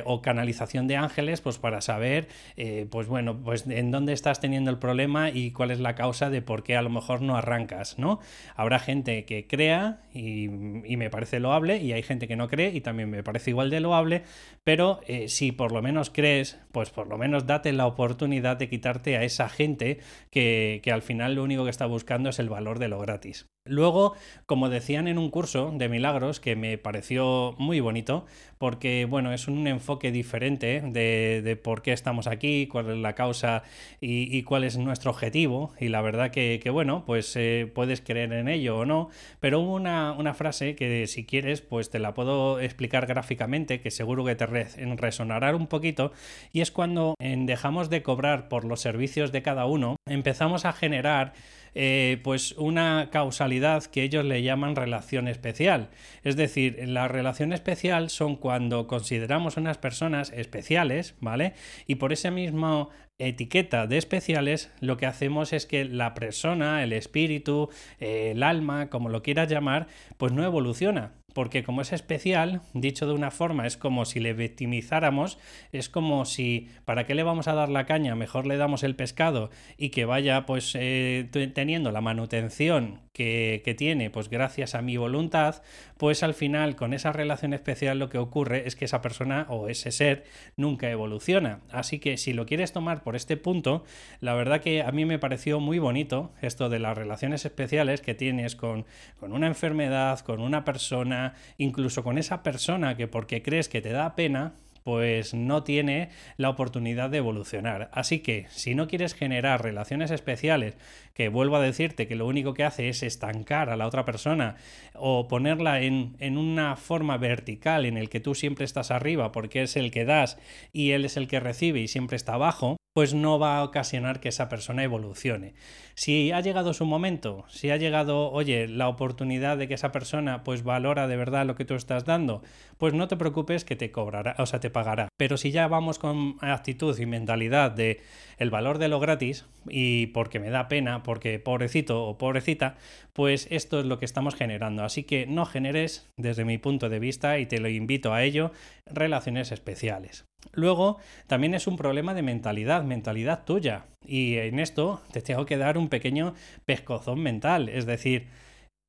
o 0.03 0.21
canalización 0.21 0.87
de 0.87 0.97
ángeles, 0.97 1.40
pues 1.41 1.57
para 1.57 1.81
saber, 1.81 2.27
eh, 2.55 2.87
pues 2.89 3.07
bueno, 3.07 3.37
pues 3.43 3.65
en 3.67 3.91
dónde 3.91 4.13
estás 4.13 4.39
teniendo 4.39 4.71
el 4.71 4.77
problema 4.77 5.29
y 5.29 5.51
cuál 5.51 5.71
es 5.71 5.79
la 5.79 5.95
causa 5.95 6.29
de 6.29 6.41
por 6.41 6.63
qué 6.63 6.77
a 6.77 6.81
lo 6.81 6.89
mejor 6.89 7.21
no 7.21 7.35
arrancas, 7.35 7.99
¿no? 7.99 8.19
Habrá 8.55 8.79
gente 8.79 9.25
que 9.25 9.47
crea 9.47 10.01
y, 10.13 10.47
me 10.47 11.09
parece 11.09 11.39
loable 11.39 11.77
y 11.77 11.93
hay 11.93 12.03
gente 12.03 12.27
que 12.27 12.35
no 12.35 12.47
cree 12.47 12.73
y 12.75 12.81
también 12.81 13.09
me 13.09 13.23
parece 13.23 13.49
igual 13.49 13.69
de 13.71 13.79
loable, 13.79 14.23
pero 14.63 15.01
eh, 15.07 15.27
si 15.29 15.51
por 15.51 15.71
lo 15.71 15.81
menos 15.81 16.11
crees, 16.11 16.59
pues 16.71 16.91
por 16.91 17.07
lo 17.07 17.17
menos 17.17 17.47
date 17.47 17.73
la 17.73 17.87
oportunidad 17.87 18.57
de 18.57 18.69
quitarte 18.69 19.17
a 19.17 19.23
esa 19.23 19.49
gente 19.49 19.99
que, 20.29 20.79
que 20.83 20.91
al 20.91 21.01
final 21.01 21.35
lo 21.35 21.43
único 21.43 21.63
que 21.63 21.71
está 21.71 21.87
buscando 21.87 22.29
es 22.29 22.39
el 22.39 22.49
valor 22.49 22.77
de 22.77 22.87
lo 22.87 22.99
gratis. 22.99 23.47
Luego, 23.65 24.15
como 24.47 24.69
decían 24.69 25.07
en 25.07 25.19
un 25.19 25.29
curso 25.29 25.71
de 25.71 25.87
milagros 25.87 26.39
que 26.39 26.55
me 26.55 26.79
pareció 26.79 27.53
muy 27.59 27.79
bonito, 27.79 28.25
porque, 28.57 29.05
bueno, 29.05 29.33
es 29.33 29.47
un 29.47 29.67
enfoque 29.67 30.11
diferente 30.11 30.81
de, 30.81 31.59
por 31.63 31.83
qué 31.83 31.93
estamos 31.93 32.25
aquí, 32.25 32.65
cuál 32.65 32.89
es 32.89 32.97
la 32.97 33.13
causa 33.13 33.61
y, 33.99 34.41
cuál 34.43 34.63
es 34.63 34.77
nuestro 34.77 35.11
objetivo. 35.11 35.73
Y 35.79 35.89
la 35.89 36.01
verdad 36.01 36.31
que, 36.31 36.59
bueno, 36.71 37.03
pues 37.05 37.35
eh, 37.35 37.71
puedes 37.71 38.01
creer 38.01 38.33
en 38.33 38.47
ello 38.47 38.79
o 38.79 38.85
no, 38.85 39.09
pero 39.39 39.59
hubo 39.59 39.75
una, 39.75 40.13
una, 40.13 40.33
frase 40.33 40.75
que 40.75 41.05
si 41.05 41.27
quieres, 41.27 41.61
pues 41.61 41.91
te 41.91 41.99
la 41.99 42.15
puedo 42.15 42.59
explicar 42.59 43.05
gráficamente, 43.05 43.79
que 43.79 43.91
seguro 43.91 44.25
que 44.25 44.35
te 44.35 44.47
resonará 44.47 45.55
un 45.55 45.67
poquito, 45.67 46.13
y 46.51 46.61
es 46.61 46.71
cuando 46.71 47.13
dejamos 47.19 47.91
de 47.91 48.01
cobrar 48.01 48.49
por 48.49 48.65
los 48.65 48.81
servicios 48.81 49.31
de 49.31 49.43
cada 49.43 49.67
uno, 49.67 49.97
empezamos 50.07 50.65
a 50.65 50.73
generar 50.73 51.33
eh, 51.73 52.19
pues 52.23 52.53
una 52.53 53.09
causalidad 53.11 53.83
que 53.85 54.03
ellos 54.03 54.25
le 54.25 54.43
llaman 54.43 54.75
relación 54.75 55.27
especial. 55.27 55.89
Es 56.23 56.35
decir, 56.35 56.77
la 56.87 57.07
relación 57.07 57.53
especial 57.53 58.09
son 58.09 58.35
cuando 58.35 58.87
consideramos 58.87 59.57
unas 59.57 59.77
personas 59.77 60.31
especiales, 60.35 61.15
¿vale? 61.19 61.53
Y 61.87 61.95
por 61.95 62.13
esa 62.13 62.31
misma 62.31 62.89
etiqueta 63.19 63.87
de 63.87 63.97
especiales, 63.97 64.71
lo 64.79 64.97
que 64.97 65.05
hacemos 65.05 65.53
es 65.53 65.65
que 65.65 65.85
la 65.85 66.13
persona, 66.13 66.83
el 66.83 66.93
espíritu, 66.93 67.69
eh, 67.99 68.31
el 68.31 68.43
alma, 68.43 68.89
como 68.89 69.09
lo 69.09 69.21
quieras 69.21 69.49
llamar, 69.49 69.87
pues 70.17 70.33
no 70.33 70.43
evoluciona 70.43 71.13
porque 71.33 71.63
como 71.63 71.81
es 71.81 71.93
especial, 71.93 72.61
dicho 72.73 73.07
de 73.07 73.13
una 73.13 73.31
forma, 73.31 73.67
es 73.67 73.77
como 73.77 74.05
si 74.05 74.19
le 74.19 74.33
victimizáramos, 74.33 75.37
es 75.71 75.89
como 75.89 76.25
si, 76.25 76.69
¿para 76.85 77.05
qué 77.05 77.15
le 77.15 77.23
vamos 77.23 77.47
a 77.47 77.53
dar 77.53 77.69
la 77.69 77.85
caña? 77.85 78.15
Mejor 78.15 78.47
le 78.47 78.57
damos 78.57 78.83
el 78.83 78.95
pescado 78.95 79.49
y 79.77 79.89
que 79.89 80.05
vaya 80.05 80.45
pues 80.45 80.75
eh, 80.79 81.29
teniendo 81.53 81.91
la 81.91 82.01
manutención 82.01 83.01
que, 83.13 83.61
que, 83.65 83.73
tiene, 83.73 84.09
pues 84.09 84.29
gracias 84.29 84.73
a 84.73 84.81
mi 84.81 84.97
voluntad, 84.97 85.61
pues 85.97 86.23
al 86.23 86.33
final 86.33 86.75
con 86.75 86.93
esa 86.93 87.11
relación 87.11 87.53
especial 87.53 87.99
lo 87.99 88.09
que 88.09 88.17
ocurre 88.17 88.67
es 88.67 88.75
que 88.75 88.85
esa 88.85 89.01
persona 89.01 89.45
o 89.49 89.67
ese 89.67 89.91
ser 89.91 90.23
nunca 90.55 90.89
evoluciona. 90.89 91.59
Así 91.71 91.99
que 91.99 92.17
si 92.17 92.33
lo 92.33 92.45
quieres 92.45 92.71
tomar 92.71 93.03
por 93.03 93.15
este 93.15 93.37
punto, 93.37 93.83
la 94.19 94.33
verdad 94.33 94.61
que 94.61 94.81
a 94.81 94.91
mí 94.91 95.05
me 95.05 95.19
pareció 95.19 95.59
muy 95.59 95.79
bonito 95.79 96.31
esto 96.41 96.69
de 96.69 96.79
las 96.79 96.97
relaciones 96.97 97.45
especiales 97.45 98.01
que 98.01 98.15
tienes 98.15 98.55
con, 98.55 98.85
con 99.19 99.33
una 99.33 99.47
enfermedad, 99.47 100.19
con 100.19 100.39
una 100.39 100.63
persona, 100.63 101.20
incluso 101.57 102.03
con 102.03 102.17
esa 102.17 102.43
persona 102.43 102.97
que 102.97 103.07
porque 103.07 103.41
crees 103.41 103.69
que 103.69 103.81
te 103.81 103.91
da 103.91 104.15
pena, 104.15 104.53
pues 104.83 105.33
no 105.33 105.63
tiene 105.63 106.09
la 106.37 106.49
oportunidad 106.49 107.09
de 107.09 107.17
evolucionar. 107.17 107.89
Así 107.93 108.19
que 108.19 108.47
si 108.49 108.75
no 108.75 108.87
quieres 108.87 109.13
generar 109.13 109.63
relaciones 109.63 110.11
especiales, 110.11 110.75
que 111.13 111.29
vuelvo 111.29 111.57
a 111.57 111.61
decirte 111.61 112.07
que 112.07 112.15
lo 112.15 112.27
único 112.27 112.53
que 112.53 112.63
hace 112.63 112.89
es 112.89 113.03
estancar 113.03 113.69
a 113.69 113.75
la 113.75 113.87
otra 113.87 114.05
persona 114.05 114.55
o 114.95 115.27
ponerla 115.27 115.81
en, 115.81 116.15
en 116.19 116.37
una 116.37 116.75
forma 116.75 117.17
vertical 117.17 117.85
en 117.85 117.97
el 117.97 118.09
que 118.09 118.19
tú 118.19 118.33
siempre 118.33 118.65
estás 118.65 118.91
arriba 118.91 119.31
porque 119.31 119.63
es 119.63 119.75
el 119.75 119.91
que 119.91 120.05
das 120.05 120.37
y 120.73 120.91
él 120.91 121.05
es 121.05 121.17
el 121.17 121.27
que 121.27 121.39
recibe 121.39 121.81
y 121.81 121.87
siempre 121.87 122.15
está 122.15 122.33
abajo, 122.33 122.77
pues 122.93 123.13
no 123.13 123.39
va 123.39 123.57
a 123.57 123.63
ocasionar 123.63 124.19
que 124.19 124.29
esa 124.29 124.49
persona 124.49 124.83
evolucione. 124.83 125.53
Si 125.95 126.31
ha 126.31 126.41
llegado 126.41 126.73
su 126.73 126.85
momento, 126.85 127.45
si 127.47 127.69
ha 127.69 127.77
llegado, 127.77 128.31
oye, 128.31 128.67
la 128.67 128.89
oportunidad 128.89 129.57
de 129.57 129.67
que 129.67 129.75
esa 129.75 129.91
persona 129.91 130.43
pues 130.43 130.63
valora 130.63 131.07
de 131.07 131.15
verdad 131.15 131.45
lo 131.45 131.55
que 131.55 131.63
tú 131.63 131.75
estás 131.75 132.03
dando, 132.05 132.41
pues 132.77 132.93
no 132.93 133.07
te 133.07 133.15
preocupes 133.15 133.63
que 133.63 133.75
te 133.75 133.91
cobrará, 133.91 134.35
o 134.39 134.45
sea, 134.45 134.59
te 134.59 134.69
pagará. 134.69 135.07
Pero 135.17 135.37
si 135.37 135.51
ya 135.51 135.67
vamos 135.67 135.99
con 135.99 136.35
actitud 136.41 136.97
y 136.99 137.05
mentalidad 137.05 137.71
de 137.71 138.01
el 138.37 138.49
valor 138.49 138.77
de 138.77 138.89
lo 138.89 138.99
gratis 138.99 139.45
y 139.69 140.07
porque 140.07 140.39
me 140.39 140.49
da 140.49 140.67
pena, 140.67 141.03
porque 141.03 141.39
pobrecito 141.39 142.05
o 142.05 142.17
pobrecita, 142.17 142.75
pues 143.13 143.47
esto 143.51 143.79
es 143.79 143.85
lo 143.85 143.99
que 143.99 144.05
estamos 144.05 144.35
generando. 144.35 144.83
Así 144.83 145.03
que 145.03 145.27
no 145.27 145.45
generes, 145.45 146.09
desde 146.17 146.43
mi 146.43 146.57
punto 146.57 146.89
de 146.89 146.99
vista, 146.99 147.39
y 147.39 147.45
te 147.45 147.59
lo 147.59 147.69
invito 147.69 148.13
a 148.13 148.23
ello, 148.23 148.51
relaciones 148.85 149.51
especiales. 149.51 150.25
Luego, 150.53 150.97
también 151.27 151.53
es 151.53 151.67
un 151.67 151.77
problema 151.77 152.13
de 152.13 152.21
mentalidad, 152.21 152.83
mentalidad 152.83 153.45
tuya. 153.45 153.85
Y 154.05 154.35
en 154.37 154.59
esto 154.59 155.01
te 155.11 155.21
tengo 155.21 155.45
que 155.45 155.57
dar 155.57 155.77
un 155.77 155.89
pequeño 155.89 156.33
pescozón 156.65 157.21
mental. 157.21 157.69
Es 157.69 157.85
decir, 157.85 158.27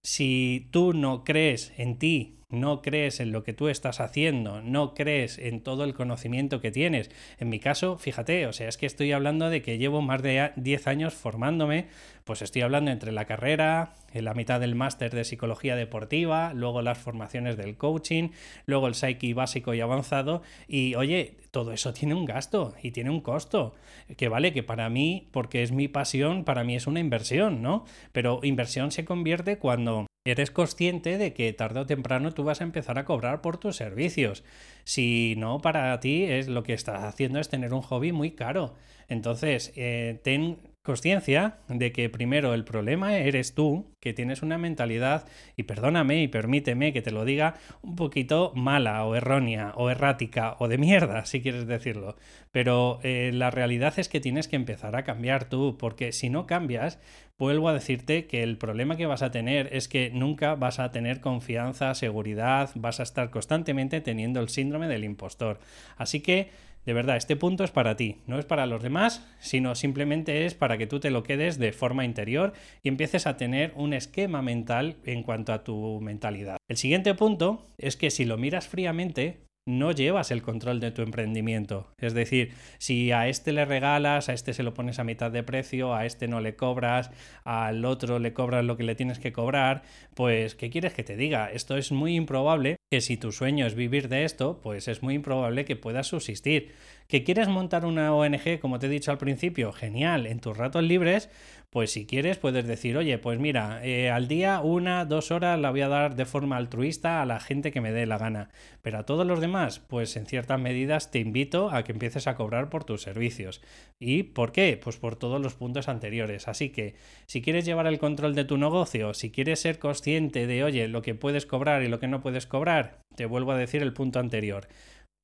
si 0.02 0.68
tú 0.70 0.92
no 0.92 1.24
crees 1.24 1.72
en 1.76 1.98
ti 1.98 2.38
no 2.52 2.82
crees 2.82 3.18
en 3.20 3.32
lo 3.32 3.42
que 3.42 3.52
tú 3.52 3.68
estás 3.68 4.00
haciendo, 4.00 4.62
no 4.62 4.94
crees 4.94 5.38
en 5.38 5.62
todo 5.62 5.84
el 5.84 5.94
conocimiento 5.94 6.60
que 6.60 6.70
tienes. 6.70 7.10
En 7.38 7.48
mi 7.48 7.58
caso, 7.58 7.98
fíjate, 7.98 8.46
o 8.46 8.52
sea, 8.52 8.68
es 8.68 8.76
que 8.76 8.86
estoy 8.86 9.12
hablando 9.12 9.50
de 9.50 9.62
que 9.62 9.78
llevo 9.78 10.02
más 10.02 10.22
de 10.22 10.52
10 10.56 10.86
años 10.86 11.14
formándome, 11.14 11.88
pues 12.24 12.42
estoy 12.42 12.62
hablando 12.62 12.90
entre 12.90 13.10
la 13.10 13.24
carrera, 13.24 13.94
en 14.12 14.24
la 14.24 14.34
mitad 14.34 14.60
del 14.60 14.74
máster 14.74 15.12
de 15.12 15.24
psicología 15.24 15.74
deportiva, 15.74 16.52
luego 16.54 16.82
las 16.82 16.98
formaciones 16.98 17.56
del 17.56 17.76
coaching, 17.76 18.28
luego 18.66 18.86
el 18.86 18.94
psyche 18.94 19.34
básico 19.34 19.74
y 19.74 19.80
avanzado, 19.80 20.42
y 20.68 20.94
oye, 20.94 21.38
todo 21.50 21.72
eso 21.72 21.92
tiene 21.92 22.14
un 22.14 22.24
gasto 22.24 22.74
y 22.82 22.92
tiene 22.92 23.10
un 23.10 23.20
costo, 23.20 23.74
que 24.16 24.28
vale 24.28 24.52
que 24.52 24.62
para 24.62 24.88
mí, 24.88 25.28
porque 25.32 25.62
es 25.62 25.72
mi 25.72 25.88
pasión, 25.88 26.44
para 26.44 26.64
mí 26.64 26.76
es 26.76 26.86
una 26.86 27.00
inversión, 27.00 27.62
¿no? 27.62 27.84
Pero 28.12 28.40
inversión 28.42 28.90
se 28.90 29.04
convierte 29.04 29.58
cuando 29.58 30.06
eres 30.24 30.50
consciente 30.50 31.18
de 31.18 31.32
que 31.34 31.52
tarde 31.52 31.80
o 31.80 31.86
temprano 31.86 32.32
tú 32.32 32.44
vas 32.44 32.60
a 32.60 32.64
empezar 32.64 32.98
a 32.98 33.04
cobrar 33.04 33.40
por 33.42 33.56
tus 33.58 33.76
servicios. 33.76 34.44
Si 34.84 35.34
no, 35.36 35.60
para 35.60 35.98
ti 36.00 36.24
es 36.24 36.48
lo 36.48 36.62
que 36.62 36.74
estás 36.74 37.04
haciendo 37.04 37.40
es 37.40 37.48
tener 37.48 37.74
un 37.74 37.82
hobby 37.82 38.12
muy 38.12 38.32
caro. 38.32 38.74
Entonces, 39.08 39.72
eh, 39.76 40.20
ten 40.22 40.58
conciencia 40.82 41.58
de 41.68 41.92
que 41.92 42.08
primero 42.08 42.54
el 42.54 42.64
problema 42.64 43.16
eres 43.16 43.54
tú, 43.54 43.94
que 44.00 44.12
tienes 44.12 44.42
una 44.42 44.58
mentalidad, 44.58 45.28
y 45.56 45.62
perdóname 45.62 46.22
y 46.22 46.28
permíteme 46.28 46.92
que 46.92 47.02
te 47.02 47.12
lo 47.12 47.24
diga, 47.24 47.54
un 47.82 47.94
poquito 47.94 48.52
mala 48.56 49.04
o 49.04 49.14
errónea 49.14 49.72
o 49.76 49.90
errática 49.90 50.56
o 50.58 50.66
de 50.66 50.78
mierda, 50.78 51.24
si 51.24 51.40
quieres 51.40 51.66
decirlo. 51.66 52.16
Pero 52.50 52.98
eh, 53.04 53.30
la 53.32 53.50
realidad 53.50 53.94
es 53.98 54.08
que 54.08 54.20
tienes 54.20 54.48
que 54.48 54.56
empezar 54.56 54.96
a 54.96 55.04
cambiar 55.04 55.48
tú, 55.48 55.76
porque 55.78 56.10
si 56.10 56.30
no 56.30 56.46
cambias, 56.46 56.98
vuelvo 57.38 57.68
a 57.68 57.74
decirte 57.74 58.26
que 58.26 58.42
el 58.42 58.58
problema 58.58 58.96
que 58.96 59.06
vas 59.06 59.22
a 59.22 59.30
tener 59.30 59.68
es 59.72 59.86
que 59.86 60.10
nunca 60.10 60.56
vas 60.56 60.80
a 60.80 60.90
tener 60.90 61.20
confianza, 61.20 61.94
seguridad, 61.94 62.70
vas 62.74 62.98
a 62.98 63.04
estar 63.04 63.30
constantemente 63.30 64.00
teniendo 64.00 64.40
el 64.40 64.48
síndrome 64.48 64.88
del 64.88 65.04
impostor. 65.04 65.60
Así 65.96 66.20
que 66.20 66.50
de 66.84 66.92
verdad, 66.92 67.16
este 67.16 67.36
punto 67.36 67.64
es 67.64 67.70
para 67.70 67.96
ti, 67.96 68.22
no 68.26 68.38
es 68.38 68.44
para 68.44 68.66
los 68.66 68.82
demás, 68.82 69.26
sino 69.38 69.74
simplemente 69.74 70.46
es 70.46 70.54
para 70.54 70.78
que 70.78 70.86
tú 70.86 70.98
te 70.98 71.10
lo 71.10 71.22
quedes 71.22 71.58
de 71.58 71.72
forma 71.72 72.04
interior 72.04 72.52
y 72.82 72.88
empieces 72.88 73.26
a 73.26 73.36
tener 73.36 73.72
un 73.76 73.92
esquema 73.92 74.42
mental 74.42 74.96
en 75.04 75.22
cuanto 75.22 75.52
a 75.52 75.62
tu 75.62 76.00
mentalidad. 76.00 76.56
El 76.68 76.76
siguiente 76.76 77.14
punto 77.14 77.66
es 77.78 77.96
que 77.96 78.10
si 78.10 78.24
lo 78.24 78.36
miras 78.36 78.66
fríamente, 78.66 79.42
no 79.64 79.92
llevas 79.92 80.32
el 80.32 80.42
control 80.42 80.80
de 80.80 80.90
tu 80.90 81.02
emprendimiento. 81.02 81.86
Es 81.98 82.14
decir, 82.14 82.52
si 82.78 83.12
a 83.12 83.28
este 83.28 83.52
le 83.52 83.64
regalas, 83.64 84.28
a 84.28 84.32
este 84.32 84.54
se 84.54 84.64
lo 84.64 84.74
pones 84.74 84.98
a 84.98 85.04
mitad 85.04 85.30
de 85.30 85.44
precio, 85.44 85.94
a 85.94 86.04
este 86.04 86.26
no 86.26 86.40
le 86.40 86.56
cobras, 86.56 87.10
al 87.44 87.84
otro 87.84 88.18
le 88.18 88.32
cobras 88.32 88.64
lo 88.64 88.76
que 88.76 88.82
le 88.82 88.96
tienes 88.96 89.20
que 89.20 89.32
cobrar, 89.32 89.82
pues 90.14 90.56
¿qué 90.56 90.68
quieres 90.68 90.94
que 90.94 91.04
te 91.04 91.16
diga? 91.16 91.50
Esto 91.50 91.76
es 91.76 91.92
muy 91.92 92.16
improbable 92.16 92.76
que 92.90 93.00
si 93.00 93.16
tu 93.16 93.30
sueño 93.30 93.66
es 93.66 93.76
vivir 93.76 94.08
de 94.08 94.24
esto, 94.24 94.60
pues 94.62 94.88
es 94.88 95.02
muy 95.02 95.14
improbable 95.14 95.64
que 95.64 95.76
puedas 95.76 96.08
subsistir. 96.08 96.72
¿Que 97.06 97.24
quieres 97.24 97.48
montar 97.48 97.84
una 97.84 98.14
ONG, 98.14 98.58
como 98.60 98.78
te 98.78 98.86
he 98.86 98.90
dicho 98.90 99.10
al 99.10 99.18
principio? 99.18 99.72
Genial, 99.72 100.26
en 100.26 100.40
tus 100.40 100.56
ratos 100.56 100.82
libres, 100.82 101.30
pues 101.72 101.90
si 101.90 102.04
quieres 102.04 102.36
puedes 102.36 102.66
decir, 102.66 102.98
oye, 102.98 103.16
pues 103.16 103.38
mira, 103.38 103.80
eh, 103.82 104.10
al 104.10 104.28
día 104.28 104.60
una, 104.60 105.06
dos 105.06 105.30
horas 105.30 105.58
la 105.58 105.70
voy 105.70 105.80
a 105.80 105.88
dar 105.88 106.16
de 106.16 106.26
forma 106.26 106.58
altruista 106.58 107.22
a 107.22 107.24
la 107.24 107.40
gente 107.40 107.72
que 107.72 107.80
me 107.80 107.92
dé 107.92 108.04
la 108.04 108.18
gana. 108.18 108.50
Pero 108.82 108.98
a 108.98 109.06
todos 109.06 109.26
los 109.26 109.40
demás, 109.40 109.78
pues 109.80 110.14
en 110.18 110.26
ciertas 110.26 110.60
medidas 110.60 111.10
te 111.10 111.18
invito 111.18 111.70
a 111.70 111.82
que 111.82 111.92
empieces 111.92 112.26
a 112.26 112.34
cobrar 112.34 112.68
por 112.68 112.84
tus 112.84 113.00
servicios. 113.00 113.62
¿Y 113.98 114.24
por 114.24 114.52
qué? 114.52 114.78
Pues 114.84 114.98
por 114.98 115.16
todos 115.16 115.40
los 115.40 115.54
puntos 115.54 115.88
anteriores. 115.88 116.46
Así 116.46 116.68
que 116.68 116.94
si 117.26 117.40
quieres 117.40 117.64
llevar 117.64 117.86
el 117.86 117.98
control 117.98 118.34
de 118.34 118.44
tu 118.44 118.58
negocio, 118.58 119.14
si 119.14 119.30
quieres 119.30 119.60
ser 119.60 119.78
consciente 119.78 120.46
de, 120.46 120.64
oye, 120.64 120.88
lo 120.88 121.00
que 121.00 121.14
puedes 121.14 121.46
cobrar 121.46 121.82
y 121.82 121.88
lo 121.88 121.98
que 121.98 122.06
no 122.06 122.20
puedes 122.20 122.46
cobrar, 122.46 123.00
te 123.16 123.24
vuelvo 123.24 123.52
a 123.52 123.56
decir 123.56 123.80
el 123.80 123.94
punto 123.94 124.18
anterior. 124.18 124.68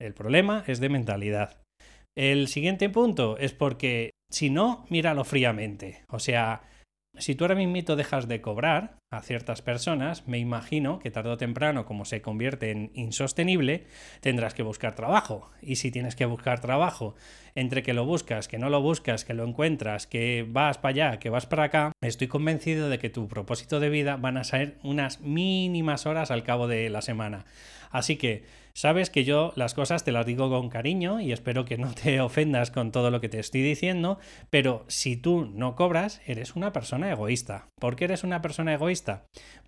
El 0.00 0.14
problema 0.14 0.64
es 0.66 0.80
de 0.80 0.88
mentalidad. 0.88 1.67
El 2.18 2.48
siguiente 2.48 2.90
punto 2.90 3.38
es 3.38 3.52
porque 3.52 4.10
si 4.28 4.50
no, 4.50 4.87
míralo 4.88 5.22
fríamente. 5.22 6.04
O 6.08 6.18
sea, 6.18 6.62
si 7.16 7.37
tú 7.37 7.44
ahora 7.44 7.54
mismo 7.54 7.94
dejas 7.94 8.26
de 8.26 8.40
cobrar 8.40 8.98
a 9.10 9.22
ciertas 9.22 9.62
personas, 9.62 10.28
me 10.28 10.38
imagino 10.38 10.98
que 10.98 11.10
tarde 11.10 11.30
o 11.30 11.36
temprano, 11.38 11.86
como 11.86 12.04
se 12.04 12.20
convierte 12.20 12.70
en 12.70 12.90
insostenible, 12.92 13.86
tendrás 14.20 14.52
que 14.52 14.62
buscar 14.62 14.94
trabajo. 14.94 15.50
Y 15.62 15.76
si 15.76 15.90
tienes 15.90 16.14
que 16.14 16.26
buscar 16.26 16.60
trabajo, 16.60 17.14
entre 17.54 17.82
que 17.82 17.94
lo 17.94 18.04
buscas, 18.04 18.48
que 18.48 18.58
no 18.58 18.68
lo 18.68 18.82
buscas, 18.82 19.24
que 19.24 19.32
lo 19.32 19.44
encuentras, 19.44 20.06
que 20.06 20.46
vas 20.46 20.76
para 20.76 20.90
allá, 20.90 21.18
que 21.18 21.30
vas 21.30 21.46
para 21.46 21.64
acá, 21.64 21.92
estoy 22.02 22.28
convencido 22.28 22.90
de 22.90 22.98
que 22.98 23.08
tu 23.08 23.28
propósito 23.28 23.80
de 23.80 23.88
vida 23.88 24.16
van 24.16 24.36
a 24.36 24.44
ser 24.44 24.76
unas 24.82 25.20
mínimas 25.20 26.04
horas 26.04 26.30
al 26.30 26.42
cabo 26.42 26.68
de 26.68 26.90
la 26.90 27.00
semana. 27.00 27.46
Así 27.90 28.16
que 28.16 28.44
sabes 28.74 29.10
que 29.10 29.24
yo 29.24 29.52
las 29.56 29.74
cosas 29.74 30.04
te 30.04 30.12
las 30.12 30.26
digo 30.26 30.50
con 30.50 30.68
cariño 30.68 31.20
y 31.20 31.32
espero 31.32 31.64
que 31.64 31.78
no 31.78 31.92
te 31.94 32.20
ofendas 32.20 32.70
con 32.70 32.92
todo 32.92 33.10
lo 33.10 33.20
que 33.20 33.28
te 33.28 33.38
estoy 33.38 33.62
diciendo, 33.62 34.18
pero 34.50 34.84
si 34.88 35.16
tú 35.16 35.46
no 35.46 35.74
cobras, 35.74 36.20
eres 36.26 36.54
una 36.54 36.72
persona 36.72 37.10
egoísta. 37.10 37.66
¿Por 37.80 37.96
qué 37.96 38.04
eres 38.04 38.24
una 38.24 38.42
persona 38.42 38.74
egoísta? 38.74 38.97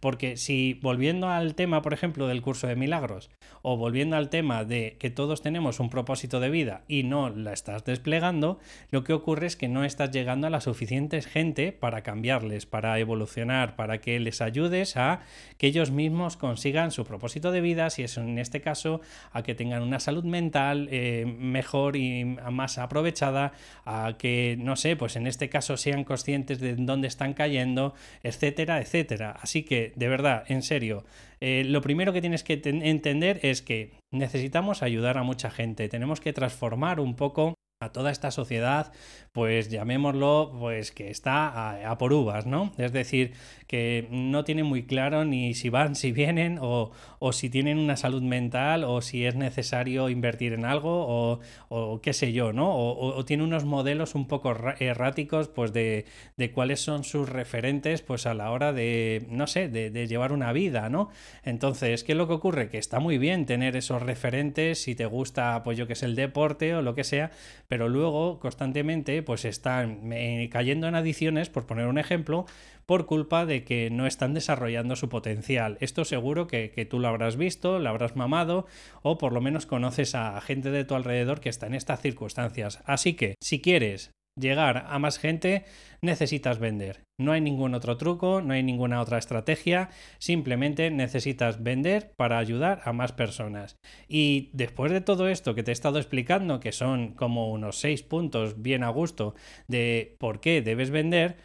Porque 0.00 0.38
si 0.38 0.78
volviendo 0.82 1.28
al 1.28 1.54
tema, 1.54 1.82
por 1.82 1.92
ejemplo, 1.92 2.26
del 2.26 2.40
curso 2.40 2.66
de 2.66 2.74
milagros, 2.74 3.30
o 3.62 3.76
volviendo 3.76 4.16
al 4.16 4.30
tema 4.30 4.64
de 4.64 4.96
que 4.98 5.10
todos 5.10 5.42
tenemos 5.42 5.78
un 5.78 5.90
propósito 5.90 6.40
de 6.40 6.48
vida 6.48 6.84
y 6.88 7.02
no 7.02 7.28
la 7.28 7.52
estás 7.52 7.84
desplegando, 7.84 8.58
lo 8.90 9.04
que 9.04 9.12
ocurre 9.12 9.46
es 9.46 9.56
que 9.56 9.68
no 9.68 9.84
estás 9.84 10.10
llegando 10.10 10.46
a 10.46 10.50
la 10.50 10.62
suficiente 10.62 11.20
gente 11.20 11.72
para 11.72 12.02
cambiarles, 12.02 12.64
para 12.64 12.98
evolucionar, 12.98 13.76
para 13.76 13.98
que 13.98 14.18
les 14.20 14.40
ayudes 14.40 14.96
a 14.96 15.20
que 15.58 15.66
ellos 15.66 15.90
mismos 15.90 16.38
consigan 16.38 16.90
su 16.90 17.04
propósito 17.04 17.52
de 17.52 17.60
vida, 17.60 17.90
si 17.90 18.02
es 18.02 18.16
en 18.16 18.38
este 18.38 18.62
caso, 18.62 19.02
a 19.32 19.42
que 19.42 19.54
tengan 19.54 19.82
una 19.82 20.00
salud 20.00 20.24
mental 20.24 20.88
eh, 20.90 21.26
mejor 21.26 21.96
y 21.96 22.24
más 22.24 22.78
aprovechada, 22.78 23.52
a 23.84 24.14
que, 24.18 24.56
no 24.58 24.76
sé, 24.76 24.96
pues 24.96 25.16
en 25.16 25.26
este 25.26 25.50
caso 25.50 25.76
sean 25.76 26.04
conscientes 26.04 26.58
de 26.60 26.76
dónde 26.76 27.08
están 27.08 27.34
cayendo, 27.34 27.94
etcétera, 28.22 28.80
etcétera. 28.80 29.19
Así 29.28 29.62
que, 29.62 29.92
de 29.96 30.08
verdad, 30.08 30.44
en 30.48 30.62
serio, 30.62 31.04
eh, 31.40 31.64
lo 31.66 31.82
primero 31.82 32.12
que 32.12 32.20
tienes 32.20 32.42
que 32.42 32.60
entender 32.64 33.40
es 33.42 33.62
que 33.62 33.92
necesitamos 34.10 34.82
ayudar 34.82 35.18
a 35.18 35.22
mucha 35.22 35.50
gente, 35.50 35.88
tenemos 35.88 36.20
que 36.20 36.32
transformar 36.32 37.00
un 37.00 37.14
poco 37.16 37.54
a 37.82 37.92
toda 37.92 38.10
esta 38.10 38.30
sociedad, 38.30 38.92
pues 39.32 39.70
llamémoslo, 39.70 40.54
pues 40.58 40.92
que 40.92 41.08
está 41.08 41.88
a, 41.90 41.96
por 41.96 42.12
uvas, 42.12 42.44
¿no? 42.44 42.72
Es 42.76 42.92
decir, 42.92 43.32
que 43.66 44.06
no 44.10 44.44
tiene 44.44 44.64
muy 44.64 44.82
claro 44.82 45.24
ni 45.24 45.54
si 45.54 45.70
van, 45.70 45.94
si 45.94 46.12
vienen, 46.12 46.58
o, 46.60 46.90
si 47.32 47.48
tienen 47.48 47.78
una 47.78 47.96
salud 47.96 48.20
mental, 48.20 48.84
o 48.84 49.00
si 49.00 49.24
es 49.24 49.34
necesario 49.34 50.10
invertir 50.10 50.52
en 50.52 50.66
algo, 50.66 51.40
o, 51.70 52.00
qué 52.02 52.12
sé 52.12 52.34
yo, 52.34 52.52
¿no? 52.52 52.70
O, 52.70 53.24
tiene 53.24 53.44
unos 53.44 53.64
modelos 53.64 54.14
un 54.14 54.28
poco 54.28 54.54
erráticos, 54.78 55.48
pues 55.48 55.72
de, 55.72 56.04
cuáles 56.52 56.80
son 56.80 57.02
sus 57.02 57.30
referentes, 57.30 58.02
pues 58.02 58.26
a 58.26 58.34
la 58.34 58.50
hora 58.50 58.74
de, 58.74 59.26
no 59.30 59.46
sé, 59.46 59.68
de, 59.68 59.88
de 59.88 60.06
llevar 60.06 60.32
una 60.32 60.52
vida, 60.52 60.90
¿no? 60.90 61.08
Entonces, 61.44 62.04
¿qué 62.04 62.12
es 62.12 62.18
lo 62.18 62.26
que 62.28 62.34
ocurre? 62.34 62.68
Que 62.68 62.76
está 62.76 63.00
muy 63.00 63.16
bien 63.16 63.46
tener 63.46 63.74
esos 63.74 64.02
referentes 64.02 64.82
si 64.82 64.94
te 64.94 65.06
gusta, 65.06 65.62
pues 65.64 65.78
yo 65.78 65.86
que 65.86 65.94
es 65.94 66.02
el 66.02 66.14
deporte 66.14 66.74
o 66.74 66.82
lo 66.82 66.94
que 66.94 67.04
sea, 67.04 67.30
pero 67.70 67.88
luego 67.88 68.40
constantemente 68.40 69.22
pues 69.22 69.44
están 69.44 70.10
cayendo 70.50 70.88
en 70.88 70.96
adiciones, 70.96 71.50
por 71.50 71.66
poner 71.66 71.86
un 71.86 71.98
ejemplo, 71.98 72.44
por 72.84 73.06
culpa 73.06 73.46
de 73.46 73.62
que 73.62 73.90
no 73.90 74.08
están 74.08 74.34
desarrollando 74.34 74.96
su 74.96 75.08
potencial. 75.08 75.78
Esto 75.80 76.04
seguro 76.04 76.48
que, 76.48 76.72
que, 76.72 76.84
tú 76.84 76.98
lo 76.98 77.06
habrás 77.06 77.36
visto, 77.36 77.78
lo 77.78 77.88
habrás 77.88 78.16
mamado 78.16 78.66
o 79.02 79.18
por 79.18 79.32
lo 79.32 79.40
menos 79.40 79.66
conoces 79.66 80.16
a 80.16 80.40
gente 80.40 80.72
de 80.72 80.84
tu 80.84 80.96
alrededor 80.96 81.38
que 81.38 81.48
está 81.48 81.68
en 81.68 81.74
estas 81.74 82.00
circunstancias. 82.00 82.82
Así 82.86 83.14
que 83.14 83.36
si 83.40 83.60
quieres 83.60 84.10
llegar 84.36 84.86
a 84.88 84.98
más 84.98 85.18
gente, 85.18 85.64
necesitas 86.00 86.58
vender. 86.58 87.04
No 87.18 87.32
hay 87.32 87.40
ningún 87.40 87.74
otro 87.74 87.96
truco, 87.96 88.40
no 88.40 88.54
hay 88.54 88.62
ninguna 88.62 89.00
otra 89.00 89.18
estrategia, 89.18 89.90
simplemente 90.18 90.90
necesitas 90.90 91.62
vender 91.62 92.12
para 92.16 92.38
ayudar 92.38 92.80
a 92.84 92.92
más 92.92 93.12
personas. 93.12 93.76
Y 94.08 94.50
después 94.52 94.92
de 94.92 95.00
todo 95.00 95.28
esto 95.28 95.54
que 95.54 95.62
te 95.62 95.70
he 95.70 95.72
estado 95.72 95.98
explicando, 95.98 96.60
que 96.60 96.72
son 96.72 97.14
como 97.14 97.50
unos 97.50 97.78
seis 97.78 98.02
puntos 98.02 98.62
bien 98.62 98.82
a 98.82 98.88
gusto 98.88 99.34
de 99.68 100.16
por 100.18 100.40
qué 100.40 100.62
debes 100.62 100.90
vender, 100.90 101.36